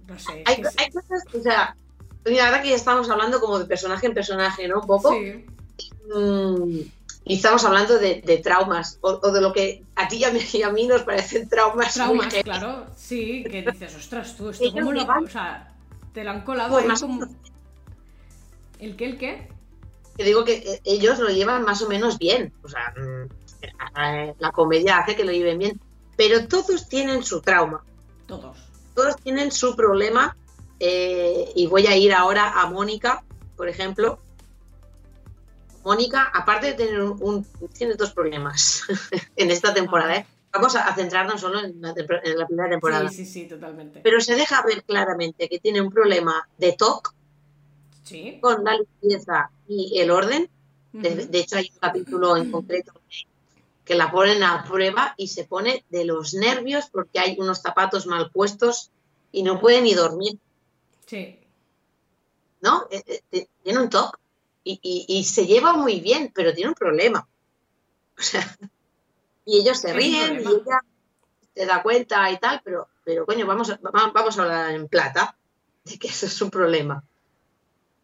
[0.07, 0.43] no sé.
[0.47, 1.77] Hay, hay, cosas, o sea,
[2.25, 4.81] mira, ahora que ya estamos hablando como de personaje en personaje, ¿no?
[4.81, 5.13] Un poco.
[5.13, 5.45] Sí.
[6.15, 6.81] Mm,
[7.31, 11.03] y estamos hablando de, traumas, o, de lo que a ti y a mí, nos
[11.03, 11.95] parecen traumas.
[11.95, 15.03] Traumas, claro, sí, que dices, ostras, tú, esto cómo lo.
[15.05, 15.73] O sea,
[16.13, 17.29] te lo han colado ahí como.
[18.81, 19.49] ¿El qué, el qué?
[20.17, 22.53] Que digo que eh, ellos lo llevan más o menos bien.
[22.65, 25.81] O sea, mm, la comedia hace que lo lleven bien.
[26.17, 27.85] Pero todos tienen su trauma.
[28.27, 28.59] Todos.
[28.97, 30.37] Todos tienen su problema.
[30.81, 33.23] Eh, y voy a ir ahora a Mónica,
[33.57, 34.19] por ejemplo,
[35.85, 38.83] Mónica, aparte de tener un, tiene dos problemas
[39.37, 40.17] en esta temporada.
[40.17, 40.27] ¿eh?
[40.53, 43.09] Vamos a, centrarnos solo en la, primera temporada.
[43.09, 44.01] Sí, sí, sí, totalmente.
[44.01, 47.15] Pero se deja ver claramente que tiene un problema de TOC
[48.41, 50.51] con la limpieza y el orden.
[50.93, 52.93] de, hecho, hay un capítulo en concreto
[53.85, 58.07] que la ponen a prueba y se pone de los nervios porque hay unos zapatos
[58.07, 58.91] mal puestos
[59.33, 60.39] y no puede ni dormir.
[61.07, 61.39] Sí.
[62.61, 62.87] ¿No?
[62.91, 64.20] Eh, eh, tiene un TOC
[64.65, 67.27] y, se lleva muy bien, pero tiene un problema.
[68.19, 68.41] O sea,
[69.45, 70.81] y ellos se ríen y ella
[71.55, 75.37] se da cuenta y tal, pero, pero coño, vamos, vamos a hablar en plata
[75.85, 77.03] de que eso es un problema.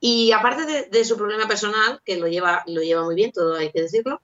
[0.00, 3.72] Y aparte de, su problema personal, que lo lleva, lo lleva muy bien, todo hay
[3.72, 4.20] que decirlo,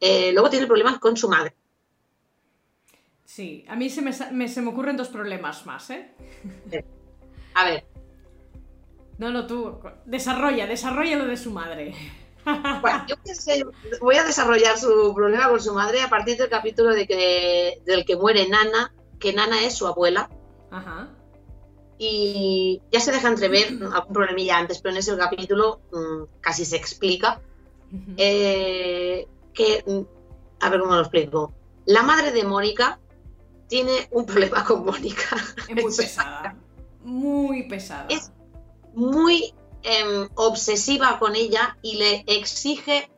[0.00, 1.54] eh, luego tiene problemas con su madre.
[3.24, 6.10] Sí, a mí se me, se me ocurren dos problemas más, ¿eh?
[7.54, 7.84] A ver,
[9.18, 9.78] no, no, tú.
[10.06, 11.94] Desarrolla, desarrolla lo de su madre.
[12.80, 13.16] Bueno, yo
[14.02, 18.04] voy a desarrollar su problema con su madre a partir del capítulo de que, del
[18.04, 20.28] que muere Nana, que Nana es su abuela.
[20.70, 21.08] Ajá.
[21.96, 26.76] Y ya se deja entrever algún problemilla antes, pero en ese capítulo mm, casi se
[26.76, 27.40] explica
[28.18, 30.00] eh, que, mm,
[30.60, 31.54] a ver cómo lo explico.
[31.86, 33.00] La madre de Mónica
[33.68, 35.36] tiene un problema con Mónica.
[35.68, 36.56] Es muy pesada.
[37.02, 38.08] Muy pesada
[38.94, 43.10] muy em, obsesiva con ella y le exige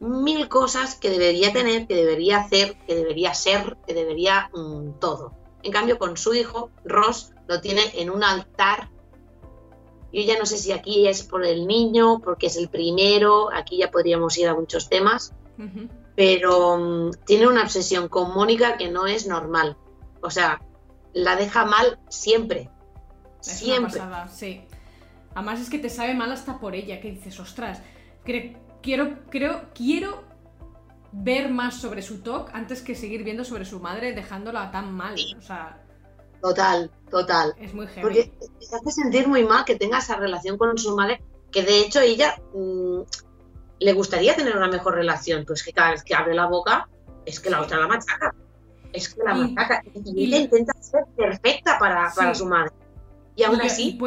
[0.00, 5.32] mil cosas que debería tener, que debería hacer, que debería ser, que debería mm, todo.
[5.62, 8.90] En cambio, con su hijo, Ross lo tiene en un altar.
[10.12, 13.78] Yo ya no sé si aquí es por el niño, porque es el primero, aquí
[13.78, 15.32] ya podríamos ir a muchos temas,
[16.16, 19.76] pero mm, tiene una obsesión con Mónica que no es normal.
[20.20, 20.60] O sea,
[21.12, 22.70] la deja mal siempre.
[23.40, 24.00] siempre.
[24.34, 24.62] sí.
[25.34, 27.82] Además es que te sabe mal hasta por ella, que dices, ostras,
[28.24, 30.24] quiero, creo, quiero
[31.12, 35.14] ver más sobre su talk antes que seguir viendo sobre su madre dejándola tan mal.
[35.38, 35.78] O sea.
[36.40, 37.54] Total, total.
[37.58, 38.02] Es muy heavy.
[38.02, 41.80] Porque te hace sentir muy mal que tenga esa relación con su madre, que de
[41.80, 43.02] hecho ella mm,
[43.78, 46.88] le gustaría tener una mejor relación, pues que cada vez que abre la boca
[47.26, 48.34] es que la otra la machaca.
[48.92, 49.82] Es que la machaca.
[49.94, 52.72] Y, ella intenta ser perfecta para, su madre.
[53.36, 53.98] Y aún así.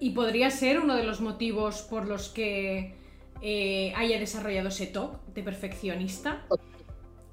[0.00, 2.94] Y podría ser uno de los motivos por los que
[3.40, 6.46] eh, haya desarrollado ese TOC de perfeccionista.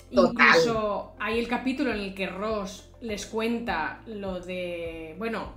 [0.10, 5.16] Incluso hay el capítulo en el que Ross les cuenta lo de.
[5.18, 5.54] Bueno,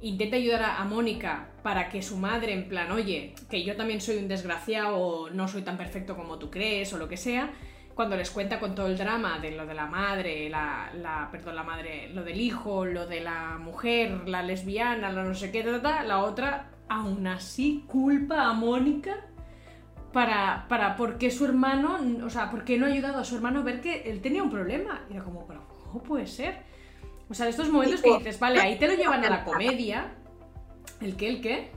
[0.00, 4.16] intenta ayudar a, Mónica para que su madre, en plan, oye, que yo también soy
[4.16, 7.52] un desgraciado, o no soy tan perfecto como tú crees, o lo que sea
[7.96, 11.56] cuando les cuenta con todo el drama de lo de la madre, la, la perdón,
[11.56, 15.64] la madre, lo del hijo, lo de la mujer, la lesbiana, la no sé qué,
[15.64, 19.16] la otra aún así culpa a Mónica
[20.12, 23.36] para, para por qué su hermano, o sea, por qué no ha ayudado a su
[23.36, 25.00] hermano a ver que él tenía un problema.
[25.08, 26.64] Y era como, pero ¿cómo puede ser?
[27.30, 30.12] O sea, de estos momentos que dices, vale, ahí te lo llevan a la comedia.
[31.00, 31.28] ¿El qué?
[31.30, 31.70] ¿El qué?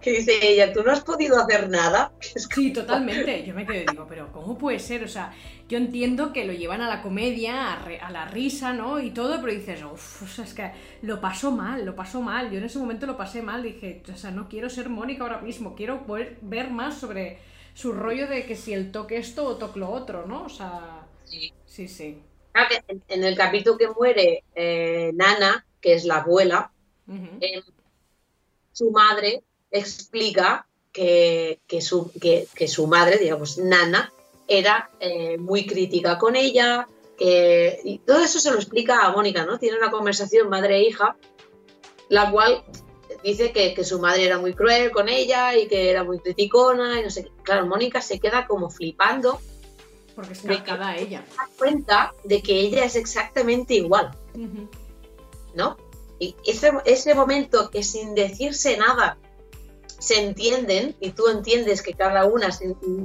[0.00, 2.12] Que dice ella, ¿tú no has podido hacer nada?
[2.20, 3.44] Sí, totalmente.
[3.44, 5.04] Yo me quedo y digo, pero ¿cómo puede ser?
[5.04, 5.32] O sea,
[5.68, 8.98] yo entiendo que lo llevan a la comedia, a, la risa, ¿no?
[8.98, 10.72] Y todo, pero dices, uff, o sea, es que
[11.02, 12.50] lo pasó mal, lo pasó mal.
[12.50, 15.40] Yo en ese momento lo pasé mal, dije, o sea, no quiero ser Mónica ahora
[15.40, 17.38] mismo, quiero poder ver más sobre
[17.74, 20.44] su rollo de que si el toque esto o toque lo otro, ¿no?
[20.44, 21.88] O sea, sí, sí.
[21.88, 22.22] sí.
[23.08, 26.72] en, el capítulo que muere eh, Nana, que es la abuela,
[27.06, 27.62] em,
[28.72, 34.12] su madre explica que, su, que, su, madre, digamos, Nana,
[34.48, 39.44] era eh, muy crítica con ella, que y todo eso se lo explica a Mónica,
[39.44, 39.58] ¿no?
[39.58, 41.16] Tiene una conversación madre e hija,
[42.08, 42.64] la cual
[43.22, 46.98] dice que, que, su madre era muy cruel con ella y que era muy criticona
[46.98, 47.30] y no sé qué.
[47.42, 49.40] Claro, Mónica se queda como flipando.
[50.16, 51.24] Porque es calcada ella.
[51.30, 54.10] Se da cuenta de que ella es exactamente igual.
[55.54, 55.76] ¿No?
[56.18, 59.18] Y ese, ese momento que sin decirse nada
[60.00, 62.48] se entienden y tú entiendes que cada una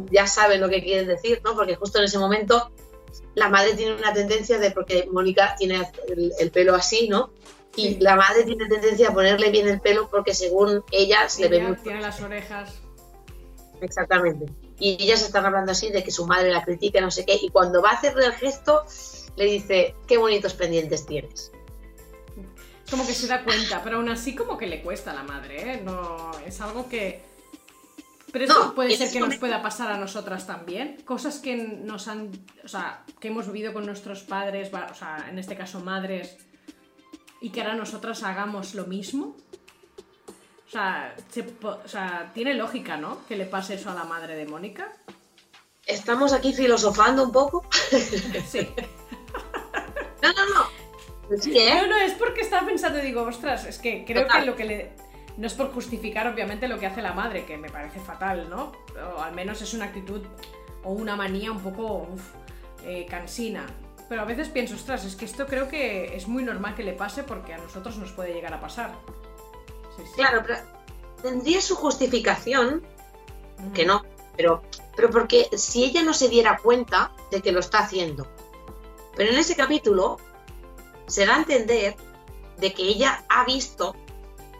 [0.09, 1.53] ya sabe lo que quieren decir, ¿no?
[1.53, 2.71] Porque justo en ese momento
[3.35, 5.81] la madre tiene una tendencia de, porque Mónica tiene
[6.39, 7.31] el, pelo así, ¿no?
[7.75, 11.49] Y la madre tiene tendencia a ponerle bien el pelo porque según ella se le
[11.49, 11.75] ve muy...
[11.75, 12.73] Tiene las orejas.
[13.81, 14.45] Exactamente.
[14.79, 17.49] Y ellas están hablando así de que su madre la critica, no sé qué, y
[17.49, 18.83] cuando va a hacerle el gesto,
[19.35, 21.51] le dice, qué bonitos pendientes tienes.
[22.89, 25.73] Como que se da cuenta, pero aún así como que le cuesta a la madre,
[25.73, 25.81] ¿eh?
[25.83, 27.23] No, es algo que
[28.35, 30.97] pero eso puede ser que nos pueda pasar a nosotras también.
[31.05, 32.31] Cosas que nos han.
[32.65, 36.35] O sea, que hemos vivido con nuestros padres, o sea, en este caso madres,
[37.39, 39.37] y que ahora nosotras hagamos lo mismo.
[40.67, 41.15] O sea,
[41.63, 43.25] o sea, tiene lógica, ¿no?
[43.25, 44.91] Que le pase eso a la madre de Mónica.
[45.85, 47.65] Estamos aquí filosofando un poco.
[48.49, 48.67] Sí.
[50.21, 50.74] no, no, no.
[51.39, 51.75] Sí, ¿eh?
[51.81, 54.91] No, no, es porque estaba pensando digo, ostras, es que creo que lo que le
[55.37, 58.71] no es por justificar, obviamente, lo que hace la madre, que me parece fatal, ¿no?
[59.17, 60.21] O al menos es una actitud
[60.83, 62.07] o una manía un poco
[62.83, 63.65] eh, cansina.
[64.07, 66.93] Pero a veces pienso, ostras, es que esto creo que es muy normal que le
[66.93, 68.93] pase porque a nosotros nos puede llegar a pasar.
[70.15, 70.59] Claro, pero
[71.21, 72.83] tendría su justificación,
[73.73, 74.03] que no,
[74.37, 74.61] pero,
[74.95, 78.27] pero porque si ella no se diera cuenta de que lo está haciendo.
[79.15, 80.17] Pero en ese capítulo
[81.07, 81.95] se da a entender
[82.57, 83.95] de que ella ha visto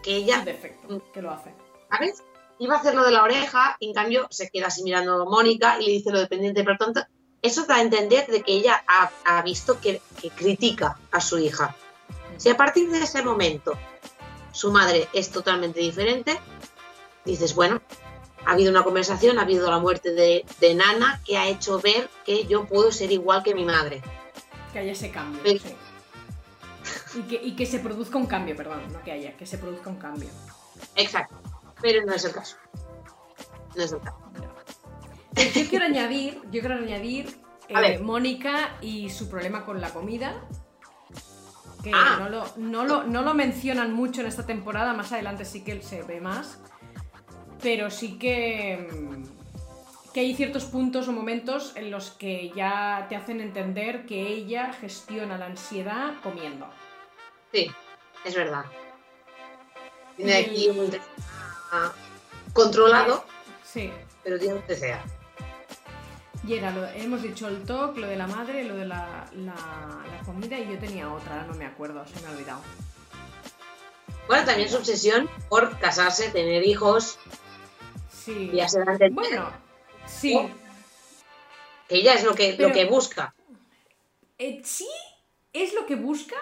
[0.02, 0.42] que ella...
[0.44, 1.54] Defecto, que lo hace.
[1.90, 2.22] ¿Sabes?
[2.58, 5.24] Iba a hacer lo de la oreja y en cambio se queda así mirando a
[5.24, 7.02] Mónica y le dice lo dependiente, pero tanto,
[7.42, 10.00] eso da a entender de que ella ha, visto que,
[10.34, 11.76] critica a su hija.
[12.38, 13.72] Si a partir de ese momento
[14.52, 16.38] su madre es totalmente diferente,
[17.24, 17.80] dices, bueno,
[18.46, 22.46] ha habido una conversación, ha habido la muerte de, Nana que ha hecho ver que
[22.46, 24.02] yo puedo ser igual que mi madre.
[24.72, 25.42] Que haya ese cambio.
[27.16, 30.28] Y que, se produzca un cambio, perdón, no que haya, que se produzca un cambio.
[30.94, 31.36] Exacto,
[31.80, 32.56] pero no es el caso.
[33.76, 34.18] No es el caso.
[35.54, 37.38] Yo quiero añadir, yo quiero añadir
[37.68, 40.34] eh, Mónica y su problema con la comida.
[41.82, 42.16] Que ah.
[42.18, 45.80] no, lo, no, lo, no lo mencionan mucho en esta temporada, más adelante sí que
[45.82, 46.58] se ve más.
[47.62, 49.36] Pero sí que mm,
[50.16, 54.72] que hay ciertos puntos o momentos en los que ya te hacen entender que ella
[54.72, 56.66] gestiona la ansiedad comiendo.
[57.52, 57.70] Sí,
[58.24, 58.64] es verdad.
[60.16, 60.90] Tiene aquí un
[62.52, 63.24] controlado,
[63.64, 63.92] sí.
[64.22, 65.04] pero tiene un TCA.
[66.46, 69.28] Y era, lo, hemos dicho el TOC, lo de la madre, lo de la,
[70.24, 72.60] comida y yo tenía otra, no me acuerdo, se me ha olvidado.
[74.28, 77.18] Bueno, también su obsesión por casarse, tener hijos.
[78.10, 78.50] Sí.
[78.52, 78.78] Y ya se
[79.10, 79.50] Bueno,
[80.06, 80.38] Sí.
[81.88, 83.34] ella es lo que, lo que busca.
[84.38, 84.88] Eh, sí,
[85.52, 86.36] es lo que busca,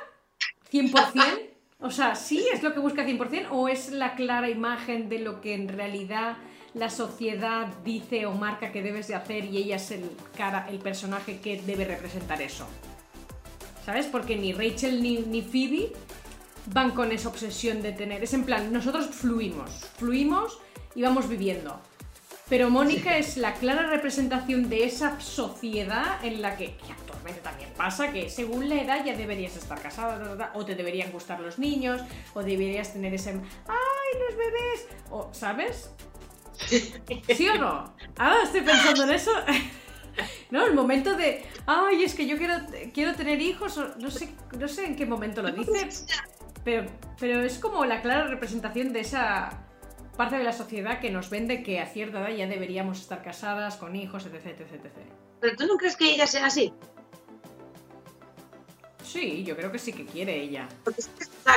[0.75, 1.51] 100%.
[1.81, 5.41] o sea, sí es lo que busca 100% o es la clara imagen de lo
[5.41, 6.37] que en realidad
[6.75, 10.81] la sociedad dice o marca que debes de hacer y ella es el cara, el
[10.81, 12.67] personaje que debe representar eso.
[13.87, 14.07] ¿Sabes?
[14.07, 15.93] Porque ni Rachel ni, ni Phoebe
[16.73, 18.25] van con esa obsesión de tener.
[18.25, 20.59] Es en plan, nosotros fluimos, fluimos
[20.97, 21.81] y vamos viviendo.
[22.49, 26.77] Pero Mónica es la clara representación de esa sociedad en la que,
[27.33, 31.59] también pasa, que según la edad ya deberías estar casada, o te deberían gustar los
[31.59, 32.01] niños,
[32.35, 33.31] o deberías tener ese...
[33.31, 34.87] ¡Ay, los bebés!
[35.11, 35.91] O, ¿Sabes?
[36.57, 37.95] ¿Sí o no?
[38.19, 39.33] Ahora estoy pensando en eso.
[40.51, 40.67] ¿No?
[40.67, 42.55] El momento de, ay, es que yo quiero,
[42.93, 45.89] quiero tener hijos, no sé, no sé en qué momento lo dice,
[46.63, 49.65] pero, pero es como la clara representación de esa
[50.17, 53.77] parte de la sociedad que nos vende que a cierta edad ya deberíamos estar casadas,
[53.77, 54.93] con hijos, etc, etc, etc.
[55.41, 56.73] ¿Pero tú no crees que ella sea así?
[59.15, 60.69] Sí, yo creo que sí que quiere ella.
[60.83, 61.09] Porque es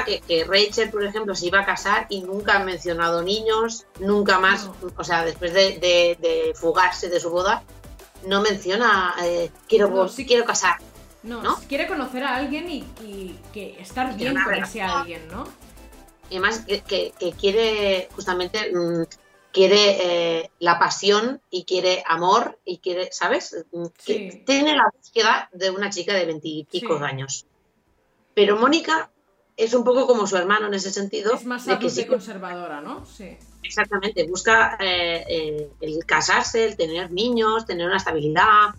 [0.06, 4.38] que, que Rachel, por ejemplo, se iba a casar y nunca ha mencionado niños, nunca
[4.38, 7.64] más, o sea, después de, fugarse de su boda,
[8.28, 10.78] no menciona eh, quiero, quiero casar.
[11.24, 15.46] No, quiere conocer a alguien y, que estar bien con ese alguien, ¿no?
[16.30, 19.04] y además que, quiere justamente mm,
[19.58, 23.66] quiere eh, la pasión y quiere amor y quiere, ¿sabes?
[23.72, 23.86] Mm,
[24.46, 27.48] tiene la búsqueda de una chica de veintipico años.
[28.36, 29.10] Pero Mónica
[29.56, 31.34] es un poco como su hermano en ese sentido.
[31.34, 33.04] Es más de que conservadora, ¿no?
[33.08, 33.36] Sí.
[33.64, 38.76] Exactamente, busca eh, eh, el casarse, el tener niños, tener una estabilidad,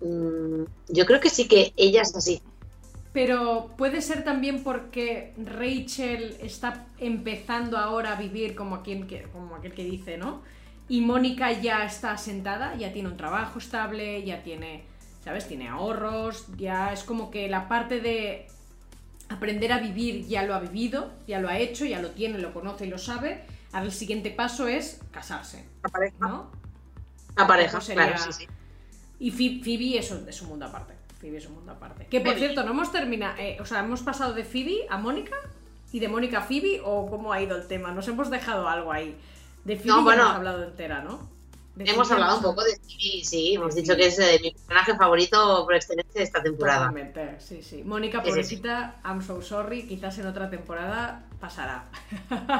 [0.00, 2.40] mm, yo creo que sí que ella es así.
[3.12, 9.56] Pero puede ser también porque Rachel está empezando ahora a vivir como aquel que, como
[9.56, 10.42] aquel que dice, ¿no?
[10.88, 14.84] Y Mónica ya está sentada, ya tiene un trabajo estable, ya tiene,
[15.24, 15.48] ¿sabes?
[15.48, 18.46] Tiene ahorros, ya es como que la parte de
[19.28, 22.52] aprender a vivir ya lo ha vivido, ya lo ha hecho, ya lo tiene, lo
[22.52, 23.42] conoce y lo sabe.
[23.72, 25.64] Ahora el siguiente paso es casarse.
[25.82, 26.16] La pareja.
[26.20, 26.50] ¿no?
[27.36, 28.48] La pareja, Eso sería- claro, sí, sí.
[29.20, 30.94] Y Phoe- Phoebe es un, es un mundo aparte.
[31.20, 32.06] Phoebe es un mundo aparte.
[32.10, 32.38] Que por Phoebe.
[32.46, 33.34] cierto, no hemos terminado.
[33.60, 35.36] o sea, hemos pasado de Phoebe a Mónica
[35.92, 37.92] y de Mónica a Phoebe o cómo ha ido el tema.
[37.92, 39.16] Nos hemos dejado algo ahí.
[39.64, 40.22] De Phoebe No, bueno.
[40.22, 41.28] hemos hablado entera, ¿no?
[41.76, 44.50] De Hemos Phoebe hablado un poco de sí, sí, hemos dicho que es eh, mi
[44.50, 46.78] personaje favorito por excelencia de esta temporada.
[46.88, 47.82] Totalmente, sí, sí.
[47.84, 49.86] Mónica, Sí, sí, pobrecita, I'm so sorry.
[49.86, 51.84] Quizás en otra temporada pasará.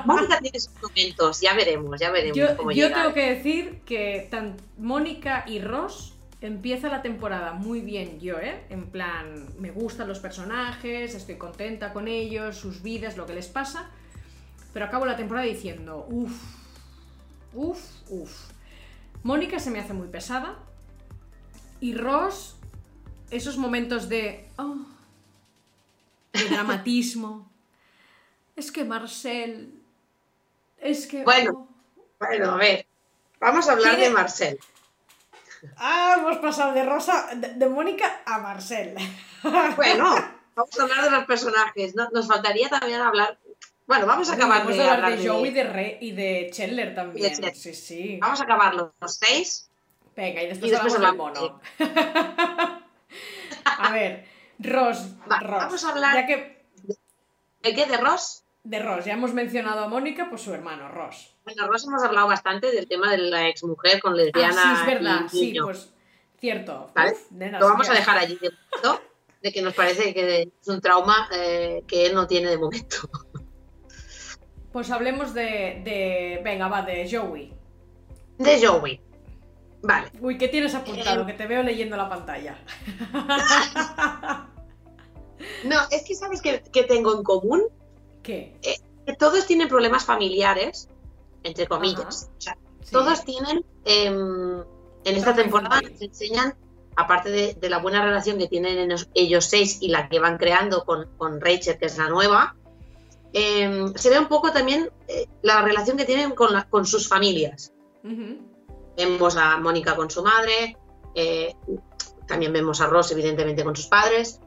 [0.06, 3.02] Mónica tiene sus momentos, ya veremos, ya veremos Yo, cómo yo llega.
[3.02, 8.64] tengo que decir que tan Mónica y Ross empieza la temporada muy bien yo, ¿eh?
[8.70, 13.48] En plan, me gustan los personajes, estoy contenta con ellos, sus vidas, lo que les
[13.48, 13.90] pasa.
[14.72, 16.42] Pero acabo la temporada diciendo, uff,
[17.54, 18.50] uff, uff.
[19.22, 20.56] Mónica se me hace muy pesada.
[21.80, 22.56] Y Ross,
[23.30, 24.48] esos momentos de...
[24.56, 24.78] oh,
[26.32, 27.50] de dramatismo.
[28.56, 29.74] Es que Marcel...
[30.78, 31.24] Es que...
[31.24, 31.68] Bueno.
[31.96, 32.86] oh, Bueno, a ver,
[33.40, 34.58] vamos a hablar de Marcel.
[35.76, 38.94] Ah, hemos pasado de Rosa, de, de Mónica a Marcel.
[39.76, 40.14] Bueno,
[40.54, 41.94] vamos a hablar de los personajes.
[41.94, 42.08] ¿no?
[42.10, 43.38] Nos faltaría también hablar.
[43.86, 46.12] Bueno, vamos a acabar Vamos de, a hablar de de- Joe y de, Re- y
[46.12, 47.40] de Chandler también.
[47.40, 47.54] De.
[47.54, 48.18] Sí, sí.
[48.20, 49.68] Vamos a acabar los, los seis.
[50.14, 51.60] Venga, y después, y después hablamos del mono.
[53.64, 54.26] a ver,
[54.58, 55.08] Ross.
[55.30, 55.62] Va, Ross.
[55.64, 56.60] vamos a hablar- Ya que
[57.62, 57.86] ¿De qué?
[57.86, 58.44] ¿De Ross?
[58.62, 61.34] De Ross ya hemos mencionado a Mónica, pues su hermano, Ross.
[61.44, 64.62] Bueno, Ross hemos hablado bastante del tema de la exmujer con Ah, lesbiana.
[64.62, 65.92] sí, es verdad, y sí, pues
[66.38, 66.90] cierto.
[66.94, 67.12] ¿Vale?
[67.12, 67.30] Uf,
[67.60, 69.02] Lo vamos a dejar allí de momento,
[69.42, 72.96] de que nos parece que es un trauma eh, que él no tiene de momento.
[74.72, 76.40] Pues hablemos de, de.
[76.44, 77.52] Venga, va, de Joey.
[78.38, 79.00] De Joey.
[79.82, 80.10] Vale.
[80.20, 81.22] Uy, ¿qué tienes apuntado?
[81.22, 82.56] Eh, Que te veo leyendo la pantalla.
[85.64, 87.62] No, es que sabes que, que tengo en común
[88.22, 88.58] ¿Qué?
[89.06, 90.88] que todos tienen problemas familiares,
[91.42, 92.30] entre comillas.
[92.36, 92.92] O sea, Sí.
[92.92, 94.60] todos tienen, em,
[95.04, 96.54] en esta temporada nos enseñan,
[96.96, 100.18] aparte de, de la buena relación que tienen en los- ellos seis y la que
[100.20, 102.56] van creando con, con Rachel, que es la nueva,
[103.32, 107.08] em, se ve un poco también eh, la relación que tienen con, la- con sus
[107.08, 107.72] familias.
[108.96, 110.76] Vemos a Mónica con su madre,
[111.14, 111.54] eh,
[112.26, 114.40] también vemos a Ross, evidentemente, con sus padres.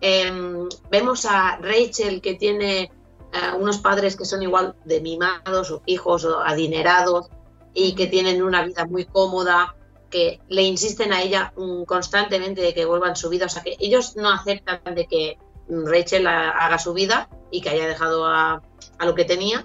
[0.00, 2.90] Em, vemos a Rachel, que tiene
[3.32, 7.28] eh, unos padres que son igual de mimados o hijos o adinerados
[7.74, 9.76] y que tienen una vida muy cómoda,
[10.10, 13.46] que le insisten a ella mm, constantemente de que vuelvan su vida.
[13.46, 17.60] O sea, que ellos no aceptan de que mm, Rachel ha- haga su vida y
[17.60, 18.62] que haya dejado a,
[18.98, 19.64] a lo que tenía.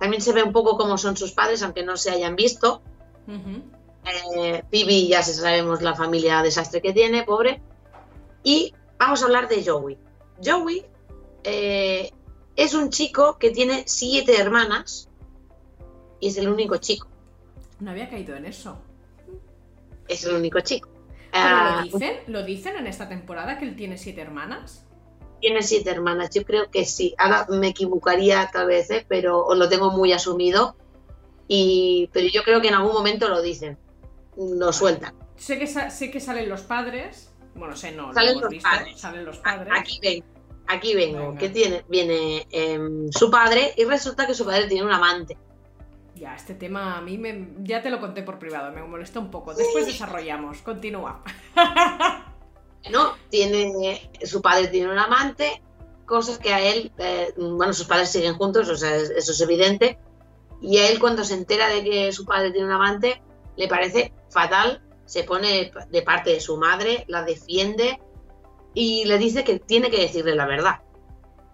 [0.00, 2.82] También se ve un poco cómo son sus padres, aunque no se hayan visto.
[3.26, 3.62] Ujú.
[4.38, 7.60] Eh, Phoebe ya sabemos la familia desastre que tiene, pobre.
[8.42, 9.98] Y vamos a hablar de Joey.
[10.44, 10.86] Joey
[11.44, 12.10] eh,
[12.56, 15.08] es un chico que tiene siete hermanas
[16.20, 17.08] y es el único chico.
[17.80, 18.78] No había caído en eso.
[20.08, 20.88] Es el único chico.
[21.32, 24.84] Pero Ah, lo dicen, lo dicen en esta temporada que él tiene siete hermanas.
[25.40, 27.14] tiene siete hermanas, yo creo que sí.
[27.18, 29.04] Ahora me equivocaría tal vez, ¿eh?
[29.06, 30.76] pero lo tengo muy asumido.
[31.48, 33.76] Y, pero yo creo que en algún momento lo dicen,
[34.36, 35.14] lo sueltan.
[35.36, 37.30] Sé que, sé que salen los padres.
[37.54, 38.68] Bueno, sé, no, lo Salen hemos los visto.
[38.68, 38.98] padres.
[39.00, 39.72] Salen los padres.
[39.78, 40.26] Aquí vengo,
[40.68, 41.18] aquí vengo.
[41.28, 41.38] Venga.
[41.38, 45.36] Que tiene, viene em, su padre y resulta que su padre tiene un amante.
[46.14, 49.30] Ya, este tema a mí me, ya te lo conté por privado, me molesta un
[49.30, 49.52] poco.
[49.54, 51.22] Después desarrollamos, continúa.
[52.90, 53.14] ¿no?
[53.30, 55.62] Tiene, su padre tiene un amante,
[56.06, 59.40] cosas que a él, eh, bueno, sus padres siguen juntos, o sea, es- eso es
[59.40, 59.98] evidente.
[60.62, 63.20] Y a él cuando se entera de que su padre tiene un amante,
[63.56, 68.00] le parece fatal, se pone de parte de su madre, la defiende
[68.76, 70.80] y le dice que tiene que decirle la verdad.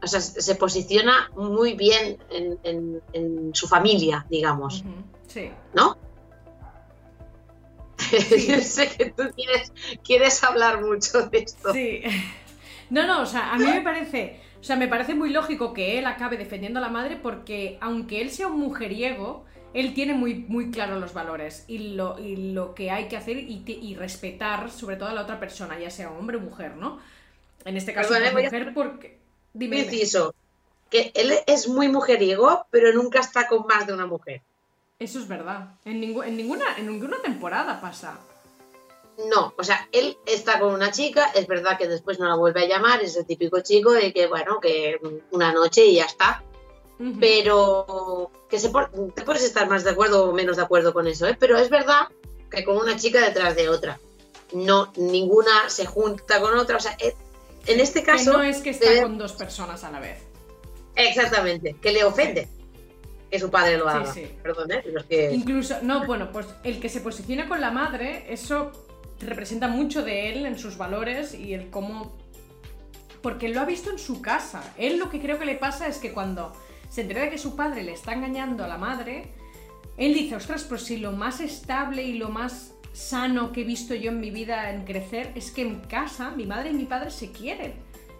[0.02, 4.84] O sea, se posiciona muy bien en, en- en su familia, digamos,
[5.28, 5.50] Sí.
[5.72, 5.96] ¿no?
[8.48, 9.72] Yo sé que tú quieres,
[10.04, 11.72] quieres hablar mucho de esto.
[11.72, 12.02] Sí.
[12.90, 15.98] No, no, o sea, a mí me parece, o sea, me parece muy lógico que
[15.98, 19.44] él acabe defendiendo a la madre porque aunque él sea un mujeriego,
[19.74, 23.36] él tiene muy, muy claro los valores y lo, y lo que hay que hacer
[23.38, 27.00] y, y respetar sobre todo a la otra persona, ya sea hombre o mujer, ¿no?
[27.64, 29.18] En este caso, pues, a- mujer porque...
[29.54, 30.34] Dime, inciso,
[30.90, 34.40] que él es muy mujeriego, pero nunca está con más de una mujer.
[34.98, 35.74] Eso es verdad.
[35.84, 38.18] En, en ninguna, en ninguna temporada pasa.
[39.30, 42.64] no, o sea, él está con una chica, es verdad que después no la vuelve
[42.64, 44.98] a llamar, es el típico chico de que, bueno, que
[45.30, 46.42] una noche y ya está.
[47.18, 48.70] Pero que se
[49.14, 51.36] te puedes estar más de acuerdo o menos de acuerdo con eso, ¿eh?
[51.38, 52.08] pero es verdad
[52.50, 53.98] que con una chica detrás de otra.
[54.52, 56.76] No, ninguna se junta con otra.
[56.76, 57.14] O sea, eh,
[57.66, 58.32] en este caso.
[58.32, 60.18] Que no es que está con dos personas a la vez.
[60.94, 62.48] Exactamente, que le ofende
[63.32, 64.12] que su padre lo haga.
[64.12, 64.84] Sí, Perdón, ¿eh?
[65.08, 65.32] que...
[65.32, 68.70] Incluso, no, bueno, pues el que se posiciona con la madre, eso
[69.20, 72.14] representa mucho de él en sus valores y el cómo...
[73.22, 74.74] Porque él lo ha visto en su casa.
[74.76, 76.52] Él lo que creo que le pasa es que cuando
[76.92, 79.32] se entera de que su padre le está engañando a la madre,
[79.96, 83.94] él dice, ostras, pues si lo más estable y lo más sano que he visto
[83.94, 87.10] yo en mi vida en crecer es que en casa mi madre y mi padre
[87.10, 87.72] se quieren.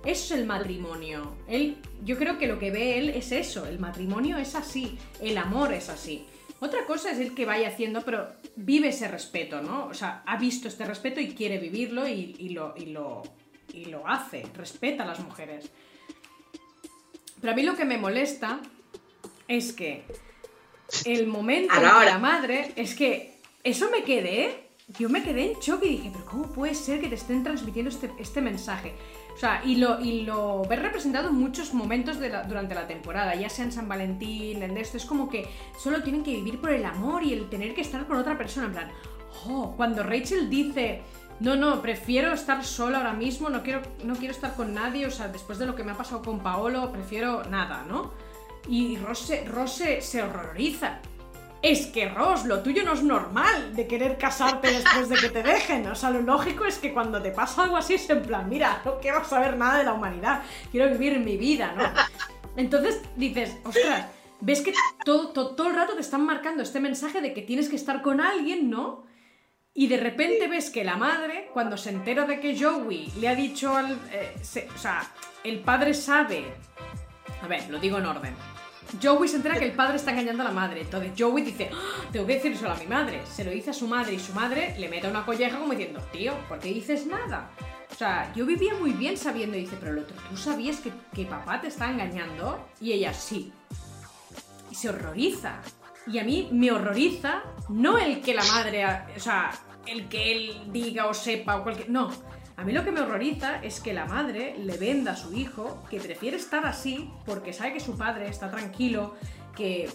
[0.06, 1.34] Eso es el matrimonio.
[1.48, 5.36] Él, yo creo que lo que ve él es eso, el matrimonio es así, el
[5.36, 6.24] amor es así.
[6.58, 9.84] Otra cosa es el que vaya haciendo, pero vive ese respeto, ¿no?
[9.84, 13.22] O sea, ha visto este respeto y quiere vivirlo y, lo, y, lo,
[13.74, 15.70] y lo hace, respeta a las mujeres.
[17.42, 18.60] Pero a mí lo que me molesta
[19.48, 20.04] es que
[21.04, 24.68] el momento de la madre es que eso me quedé,
[24.98, 27.90] yo me quedé en shock y dije, pero ¿cómo puede ser que te estén transmitiendo
[27.90, 28.94] este, este mensaje?
[29.34, 33.48] O sea, y lo, y lo ves representado en muchos momentos durante la temporada, ya
[33.48, 36.84] sea en San Valentín, en esto, es como que solo tienen que vivir por el
[36.84, 38.90] amor y el tener que estar con otra persona, en plan,
[39.48, 41.02] oh, cuando Rachel dice,
[41.42, 45.10] no, no, prefiero estar sola ahora mismo, no quiero, no quiero estar con nadie, o
[45.10, 48.12] sea, después de lo que me ha pasado con Paolo, prefiero nada, ¿no?
[48.68, 51.00] Y Rose, Rose se horroriza
[51.62, 55.42] es que Ross, lo tuyo no es normal de querer casarte después de que te
[55.44, 55.86] dejen.
[55.86, 58.82] O sea, lo lógico es que cuando te pasa algo así es en plan, mira,
[58.84, 61.84] no quiero saber nada de la humanidad, quiero vivir mi vida, ¿no?
[62.56, 64.06] Entonces dices, ostras,
[64.40, 64.74] ves que
[65.04, 68.20] todo, todo, el rato te están marcando este mensaje de que tienes que estar con
[68.20, 69.04] alguien, ¿no?
[69.74, 73.34] Y de repente ves que la madre, cuando se entera de que Joey le ha
[73.34, 73.98] dicho al...
[74.12, 74.34] Eh,
[74.74, 75.02] o sea,
[75.44, 76.44] el padre sabe...
[77.42, 78.34] A ver, lo digo en orden
[79.00, 80.82] Joey se entera que el padre está engañando a la madre.
[80.82, 82.04] Entonces Joey dice, ¡Ah!
[82.12, 83.22] tengo que decir eso a mi madre.
[83.26, 86.00] Se lo dice a su madre y su madre le mete una colleja como diciendo,
[86.12, 87.50] tío, ¿por qué dices nada?
[87.90, 91.24] O sea, yo vivía muy bien sabiendo, dice, pero el otro, ¿tú sabías que, que
[91.26, 92.68] papá te está engañando?
[92.80, 93.52] Y ella, sí.
[94.70, 95.60] Y se horroriza.
[96.06, 98.84] Y a mí me horroriza no el que la madre,
[99.16, 99.50] o sea,
[99.86, 101.90] el que él diga o sepa o cualquier...
[101.90, 102.10] No,
[102.56, 105.82] a mí lo que me horroriza es que la madre le venda a su hijo
[105.90, 109.14] que prefiere estar así porque sabe que su padre está tranquilo,
[109.56, 109.90] que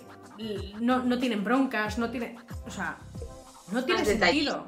[0.79, 2.35] no, tienen broncas, no tiene.
[2.65, 2.97] O sea,
[3.71, 4.67] no tiene sentido.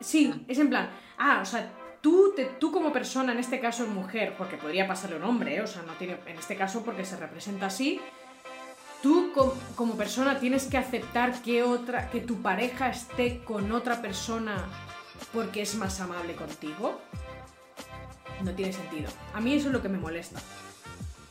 [0.00, 3.86] Sí, es en plan, ah, o sea, tú, te, tú como persona, en este caso
[3.86, 5.62] mujer, porque podría pasarle un hombre, ¿eh?
[5.62, 8.00] o sea, no tiene, en este caso porque se representa así,
[9.02, 9.32] tú
[9.74, 14.66] como persona tienes que aceptar que otra, que tu pareja esté con otra persona
[15.32, 17.00] porque es más amable contigo,
[18.42, 19.10] no tiene sentido.
[19.34, 20.40] A mí eso es lo que me molesta.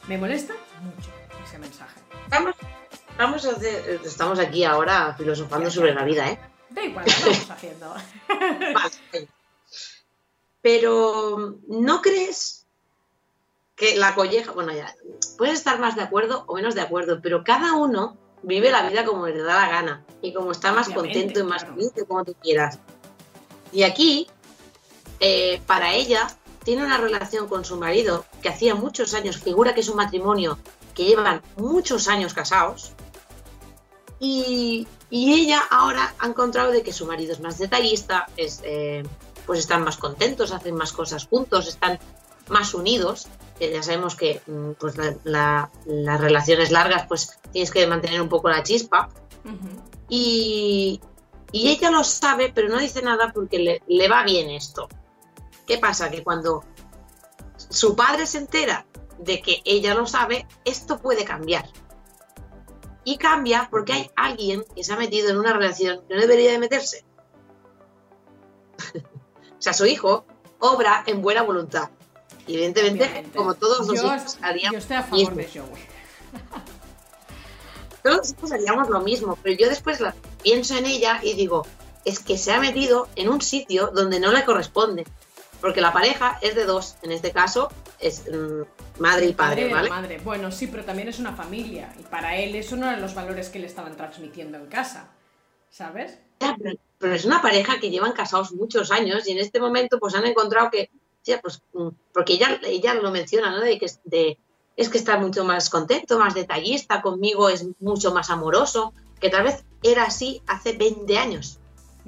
[0.07, 1.09] Me molesta mucho
[1.43, 1.99] ese mensaje.
[3.17, 6.39] Vamos, a hacer, estamos aquí ahora filosofando sobre la vida, ¿eh?
[6.69, 7.95] Da igual, lo estamos haciendo.
[10.61, 12.66] Pero, ¿no crees
[13.77, 14.93] que la colleja, bueno, ya,
[15.37, 19.05] puedes estar más de acuerdo o menos de acuerdo, pero cada uno vive la vida
[19.05, 22.33] como le da la gana y como está más contento y más feliz, como tú
[22.41, 22.79] quieras.
[23.71, 24.27] Y aquí,
[25.19, 26.27] eh, para ella,
[26.63, 30.57] tiene una relación con su marido que hacía muchos años, figura que es un matrimonio
[30.95, 32.93] que llevan muchos años casados.
[34.19, 39.03] Y, ella ahora ha encontrado de que su marido es más detallista, es, eh,
[39.45, 41.99] pues están más contentos, hacen más cosas juntos, están
[42.49, 43.27] más unidos.
[43.59, 45.69] ya sabemos que mm, pues las
[46.21, 49.09] relaciones largas, pues tienes que mantener un poco la chispa.
[50.09, 51.01] y,
[51.51, 54.89] y ella lo sabe, pero no dice nada porque le, va bien esto.
[55.65, 56.09] ¿Qué pasa?
[56.09, 56.63] Que cuando
[57.57, 58.85] su padre se entera
[59.17, 61.67] de que ella lo sabe, esto puede cambiar.
[63.03, 66.51] Y cambia porque hay alguien que se ha metido en una relación que no debería
[66.51, 67.05] de meterse.
[68.95, 70.25] o sea, su hijo
[70.59, 71.89] obra en buena voluntad.
[72.47, 74.73] Evidentemente, como todos los hijos haríamos.
[74.73, 75.47] Yo estoy a favor de
[78.03, 79.99] todos haríamos lo mismo, pero yo después
[80.41, 81.65] pienso en ella y digo,
[82.05, 85.05] es que se ha metido en un sitio donde no le corresponde.
[85.59, 87.69] Porque la pareja es de dos, en este caso
[87.99, 89.89] es mm, madre y padre, ¿vale?
[89.89, 90.19] Madre.
[90.23, 91.95] Bueno, sí, pero también es una familia.
[91.99, 95.09] Y para él eso no eran los valores que le estaban transmitiendo en casa.
[95.69, 96.19] ¿Sabes?
[96.99, 100.25] pero, es una pareja que llevan casados muchos años y en este momento pues han
[100.25, 100.89] encontrado que,
[101.41, 103.59] pues, mm, porque ella, ella lo menciona, ¿no?
[103.59, 104.37] De que de,
[104.77, 109.43] es que está mucho más contento, más detallista, conmigo es mucho más amoroso, que tal
[109.43, 111.59] vez era así hace 20 años.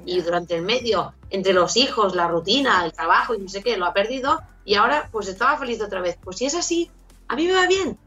[0.06, 3.76] y durante el medio, entre los hijos, la rutina, el trabajo y no sé qué,
[3.76, 6.16] lo ha perdido y ahora pues estaba feliz otra vez.
[6.22, 6.90] Pues si es así,
[7.28, 7.98] a mí me va bien.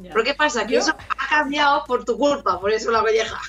[0.00, 0.66] ¿Pero qué pasa?
[0.66, 3.40] Que eso ha cambiado por tu culpa, por eso la colleja.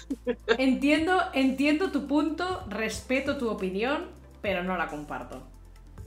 [0.57, 4.07] Entiendo, entiendo tu punto, respeto tu opinión,
[4.41, 5.43] pero no la comparto.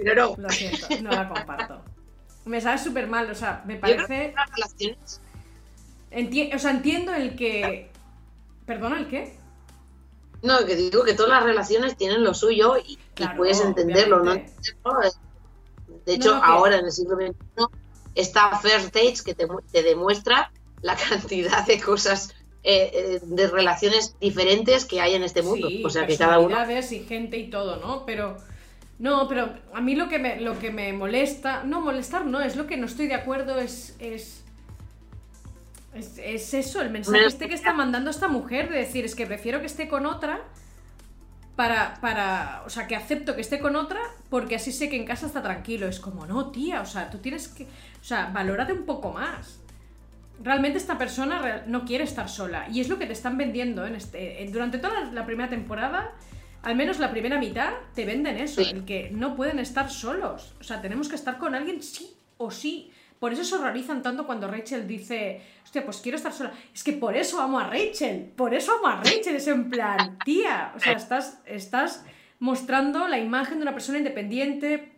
[0.02, 0.42] Pero no.
[0.42, 1.82] Lo siento, no la comparto.
[2.44, 4.34] Me sabe súper mal, o sea, me parece...
[4.52, 5.20] relaciones...
[6.54, 7.90] o sea, entiendo el que...
[8.66, 9.36] ¿Perdona, el qué?
[10.42, 12.98] No, que digo que todas las relaciones tienen lo suyo y,
[13.36, 14.34] puedes entenderlo, ¿no?
[14.34, 17.66] De hecho, ahora en el siglo XXI
[18.14, 19.46] está First Dates que te,
[19.82, 20.50] demuestra
[20.80, 22.34] la cantidad de cosas,
[22.64, 25.68] eh, eh, de relaciones diferentes que hay en este mundo.
[25.68, 26.56] Sí, o sea, que cada uno.
[26.90, 28.04] y gente y todo, ¿no?
[28.04, 28.36] Pero.
[29.02, 31.64] No, pero a mí lo que me, lo que me molesta.
[31.64, 33.96] No, molestar no, es lo que no estoy de acuerdo, es.
[33.98, 34.44] es...
[35.92, 39.60] Es, eso, el mensaje este que está mandando esta mujer de decir, es que prefiero
[39.60, 40.40] que esté con otra
[41.54, 44.00] para, para, o sea, que acepto que esté con otra
[44.30, 45.88] porque así sé que en casa está tranquilo.
[45.88, 49.60] Es como, no, tía, o sea, tú tienes que, o sea, valórate un poco más.
[50.42, 53.96] Realmente esta persona no quiere estar sola y es lo que te están vendiendo en
[53.96, 56.12] este, durante toda la primera temporada.
[56.62, 60.54] Al menos la primera mitad te venden eso, el que no pueden estar solos.
[60.60, 62.90] O sea, tenemos que estar con alguien sí o sí.
[63.18, 66.52] Por eso se horrorizan tanto cuando Rachel dice, hostia, pues quiero estar sola.
[66.74, 70.18] Es que por eso amo a Rachel, por eso amo a Rachel, es en plan,
[70.24, 72.04] tía, o sea, estás, estás
[72.38, 74.92] mostrando la imagen de una persona independiente,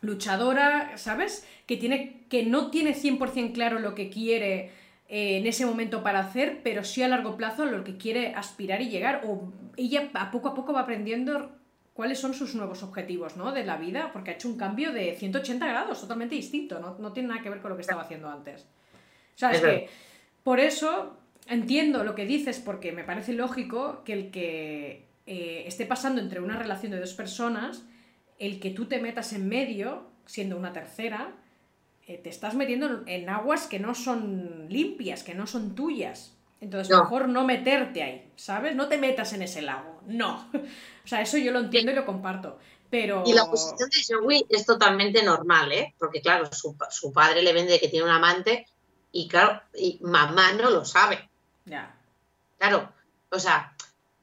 [0.00, 1.46] luchadora, ¿sabes?
[1.66, 4.72] Que, tiene, que no tiene 100% claro lo que quiere
[5.08, 8.82] eh, en ese momento para hacer, pero sí a largo plazo lo que quiere aspirar
[8.82, 9.22] y llegar.
[9.26, 11.50] O ella a poco a poco va aprendiendo
[11.94, 13.50] cuáles son sus nuevos objetivos ¿no?
[13.52, 17.30] de la vida, porque ha hecho un cambio de 180 grados, totalmente distinto, no, tiene
[17.30, 18.62] nada que ver con lo que estaba haciendo antes.
[19.34, 19.88] O sea, es que
[20.44, 21.16] por eso
[21.48, 26.40] entiendo lo que dices, porque me parece lógico que el que eh, esté pasando entre
[26.40, 27.84] una relación de dos personas,
[28.38, 31.32] el que tú te metas en medio, siendo una tercera,
[32.08, 36.32] eh, te estás metiendo en aguas que no son limpias, que no son tuyas.
[36.58, 38.74] Entonces, mejor no meterte ahí, ¿sabes?
[38.74, 40.00] No te metas en ese lago.
[40.06, 40.50] No.
[41.04, 42.58] O sea, eso yo lo entiendo y lo comparto.
[42.90, 43.22] Pero...
[43.24, 45.94] Y la posición de Joey es totalmente normal, ¿eh?
[45.98, 48.66] Porque, claro, su, padre le vende que tiene un amante
[49.10, 51.30] y, claro, y mamá no lo sabe.
[51.64, 51.98] Ya.
[52.58, 52.92] Claro,
[53.30, 53.74] o sea,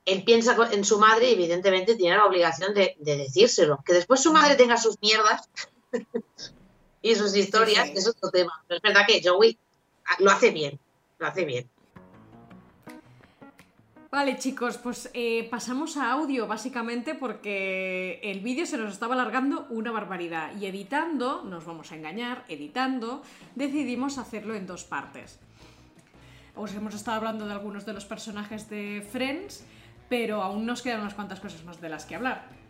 [0.06, 3.84] él piensa en su madre y, evidentemente, tiene la obligación de, decírselo.
[3.84, 5.50] Que después su madre tenga sus mierdas
[7.06, 8.64] y sus historias, es otro tema.
[8.68, 9.56] Pero es verdad que Joey
[10.18, 10.80] lo hace bien,
[11.20, 11.70] lo hace bien.
[14.10, 19.68] Vale chicos, pues eh, pasamos a audio básicamente porque el vídeo se nos estaba alargando
[19.70, 23.22] una barbaridad y editando, nos vamos a engañar, editando,
[23.53, 25.38] decidimos hacerlo en dos partes.
[26.56, 29.64] Os hemos estado hablando de algunos de los personajes de Friends,
[30.10, 32.64] pero aún nos quedan unas cuantas cosas más de las que hablar.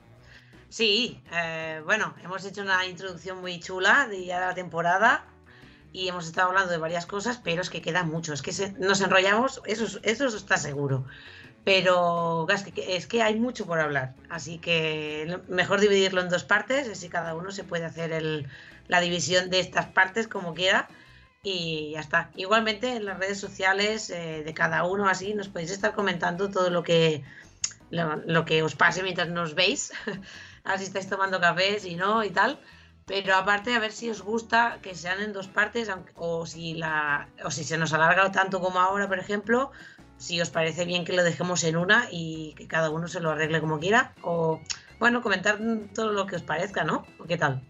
[0.70, 5.26] Sí, eh, bueno, hemos hecho una introducción muy chula de ya la temporada
[5.94, 9.00] y hemos estado hablando de varias cosas, pero es que queda mucho, es que nos
[9.02, 11.06] enrollamos, eso, eso está seguro.
[11.64, 12.46] Pero
[12.88, 17.34] es que, hay mucho por hablar, así que mejor dividirlo en dos partes, así cada
[17.34, 18.46] uno se puede hacer
[18.88, 20.88] la división de estas partes como quiera
[21.42, 22.30] y ya está.
[22.36, 26.70] Igualmente en las redes sociales eh, de cada uno así nos podéis estar comentando todo
[26.70, 27.24] lo que,
[27.90, 29.92] lo, que os pase mientras nos veis,
[30.66, 32.60] así estáis tomando café, si no y tal.
[33.06, 37.30] Pero aparte, a ver si os gusta que sean en dos partes, o si, la,
[37.44, 39.72] o si se nos alarga tanto como ahora, por ejemplo,
[40.18, 43.32] si os parece bien que lo dejemos en una y que cada uno se lo
[43.32, 44.14] arregle como quiera.
[44.24, 44.60] O,
[45.00, 45.60] bueno, comentar
[45.94, 47.06] todo lo que os parezca, ¿no?
[47.28, 47.62] qué tal?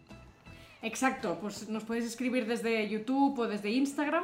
[0.82, 4.24] Exacto, pues nos podéis escribir desde YouTube o desde Instagram.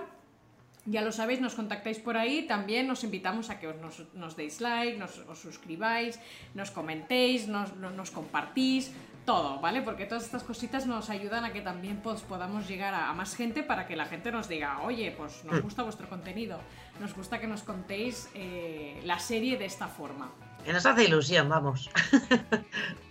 [0.85, 2.47] Ya lo sabéis, nos contactáis por ahí.
[2.47, 3.77] También os invitamos a que os,
[4.13, 6.17] nos, deis like, nos, os suscribáis,
[6.53, 8.89] nos comentéis, nos, nos compartís
[9.25, 9.81] todo, ¿vale?
[9.83, 13.61] Porque todas estas cositas nos ayudan a que también pues, podamos llegar a, más gente
[13.61, 15.63] para que la gente nos diga, oye, pues nos mm.
[15.63, 16.59] gusta vuestro contenido,
[16.99, 20.31] nos gusta que nos contéis eh, la serie de esta forma.
[20.65, 21.89] Que nos hace ilusión, vamos.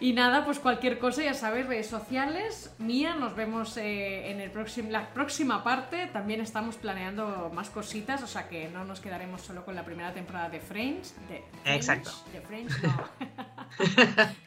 [0.00, 2.72] Y nada, pues cualquier cosa, ya sabéis, redes sociales.
[2.78, 6.06] Mía, nos vemos eh, en el próximo, la próxima parte.
[6.12, 10.14] También estamos planeando más cositas, o sea que no nos quedaremos solo con la primera
[10.14, 11.14] temporada de Friends.
[11.28, 12.12] De Exacto.
[12.32, 13.08] De Friends, no.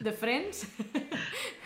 [0.00, 0.66] de Friends.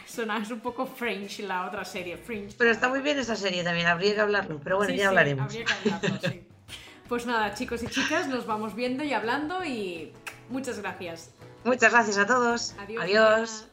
[0.07, 2.55] Suena un poco French la otra serie, Fringe.
[2.59, 4.61] Pero está muy bien esa serie también, habría que hablarlo.
[4.65, 5.45] Pero bueno, ya hablaremos.
[5.45, 6.43] Habría que hablarlo, sí.
[7.09, 10.13] Pues nada, chicos y chicas, nos vamos viendo y hablando y
[10.49, 11.33] muchas gracias.
[11.65, 12.75] Muchas gracias a todos.
[12.79, 13.69] Adiós.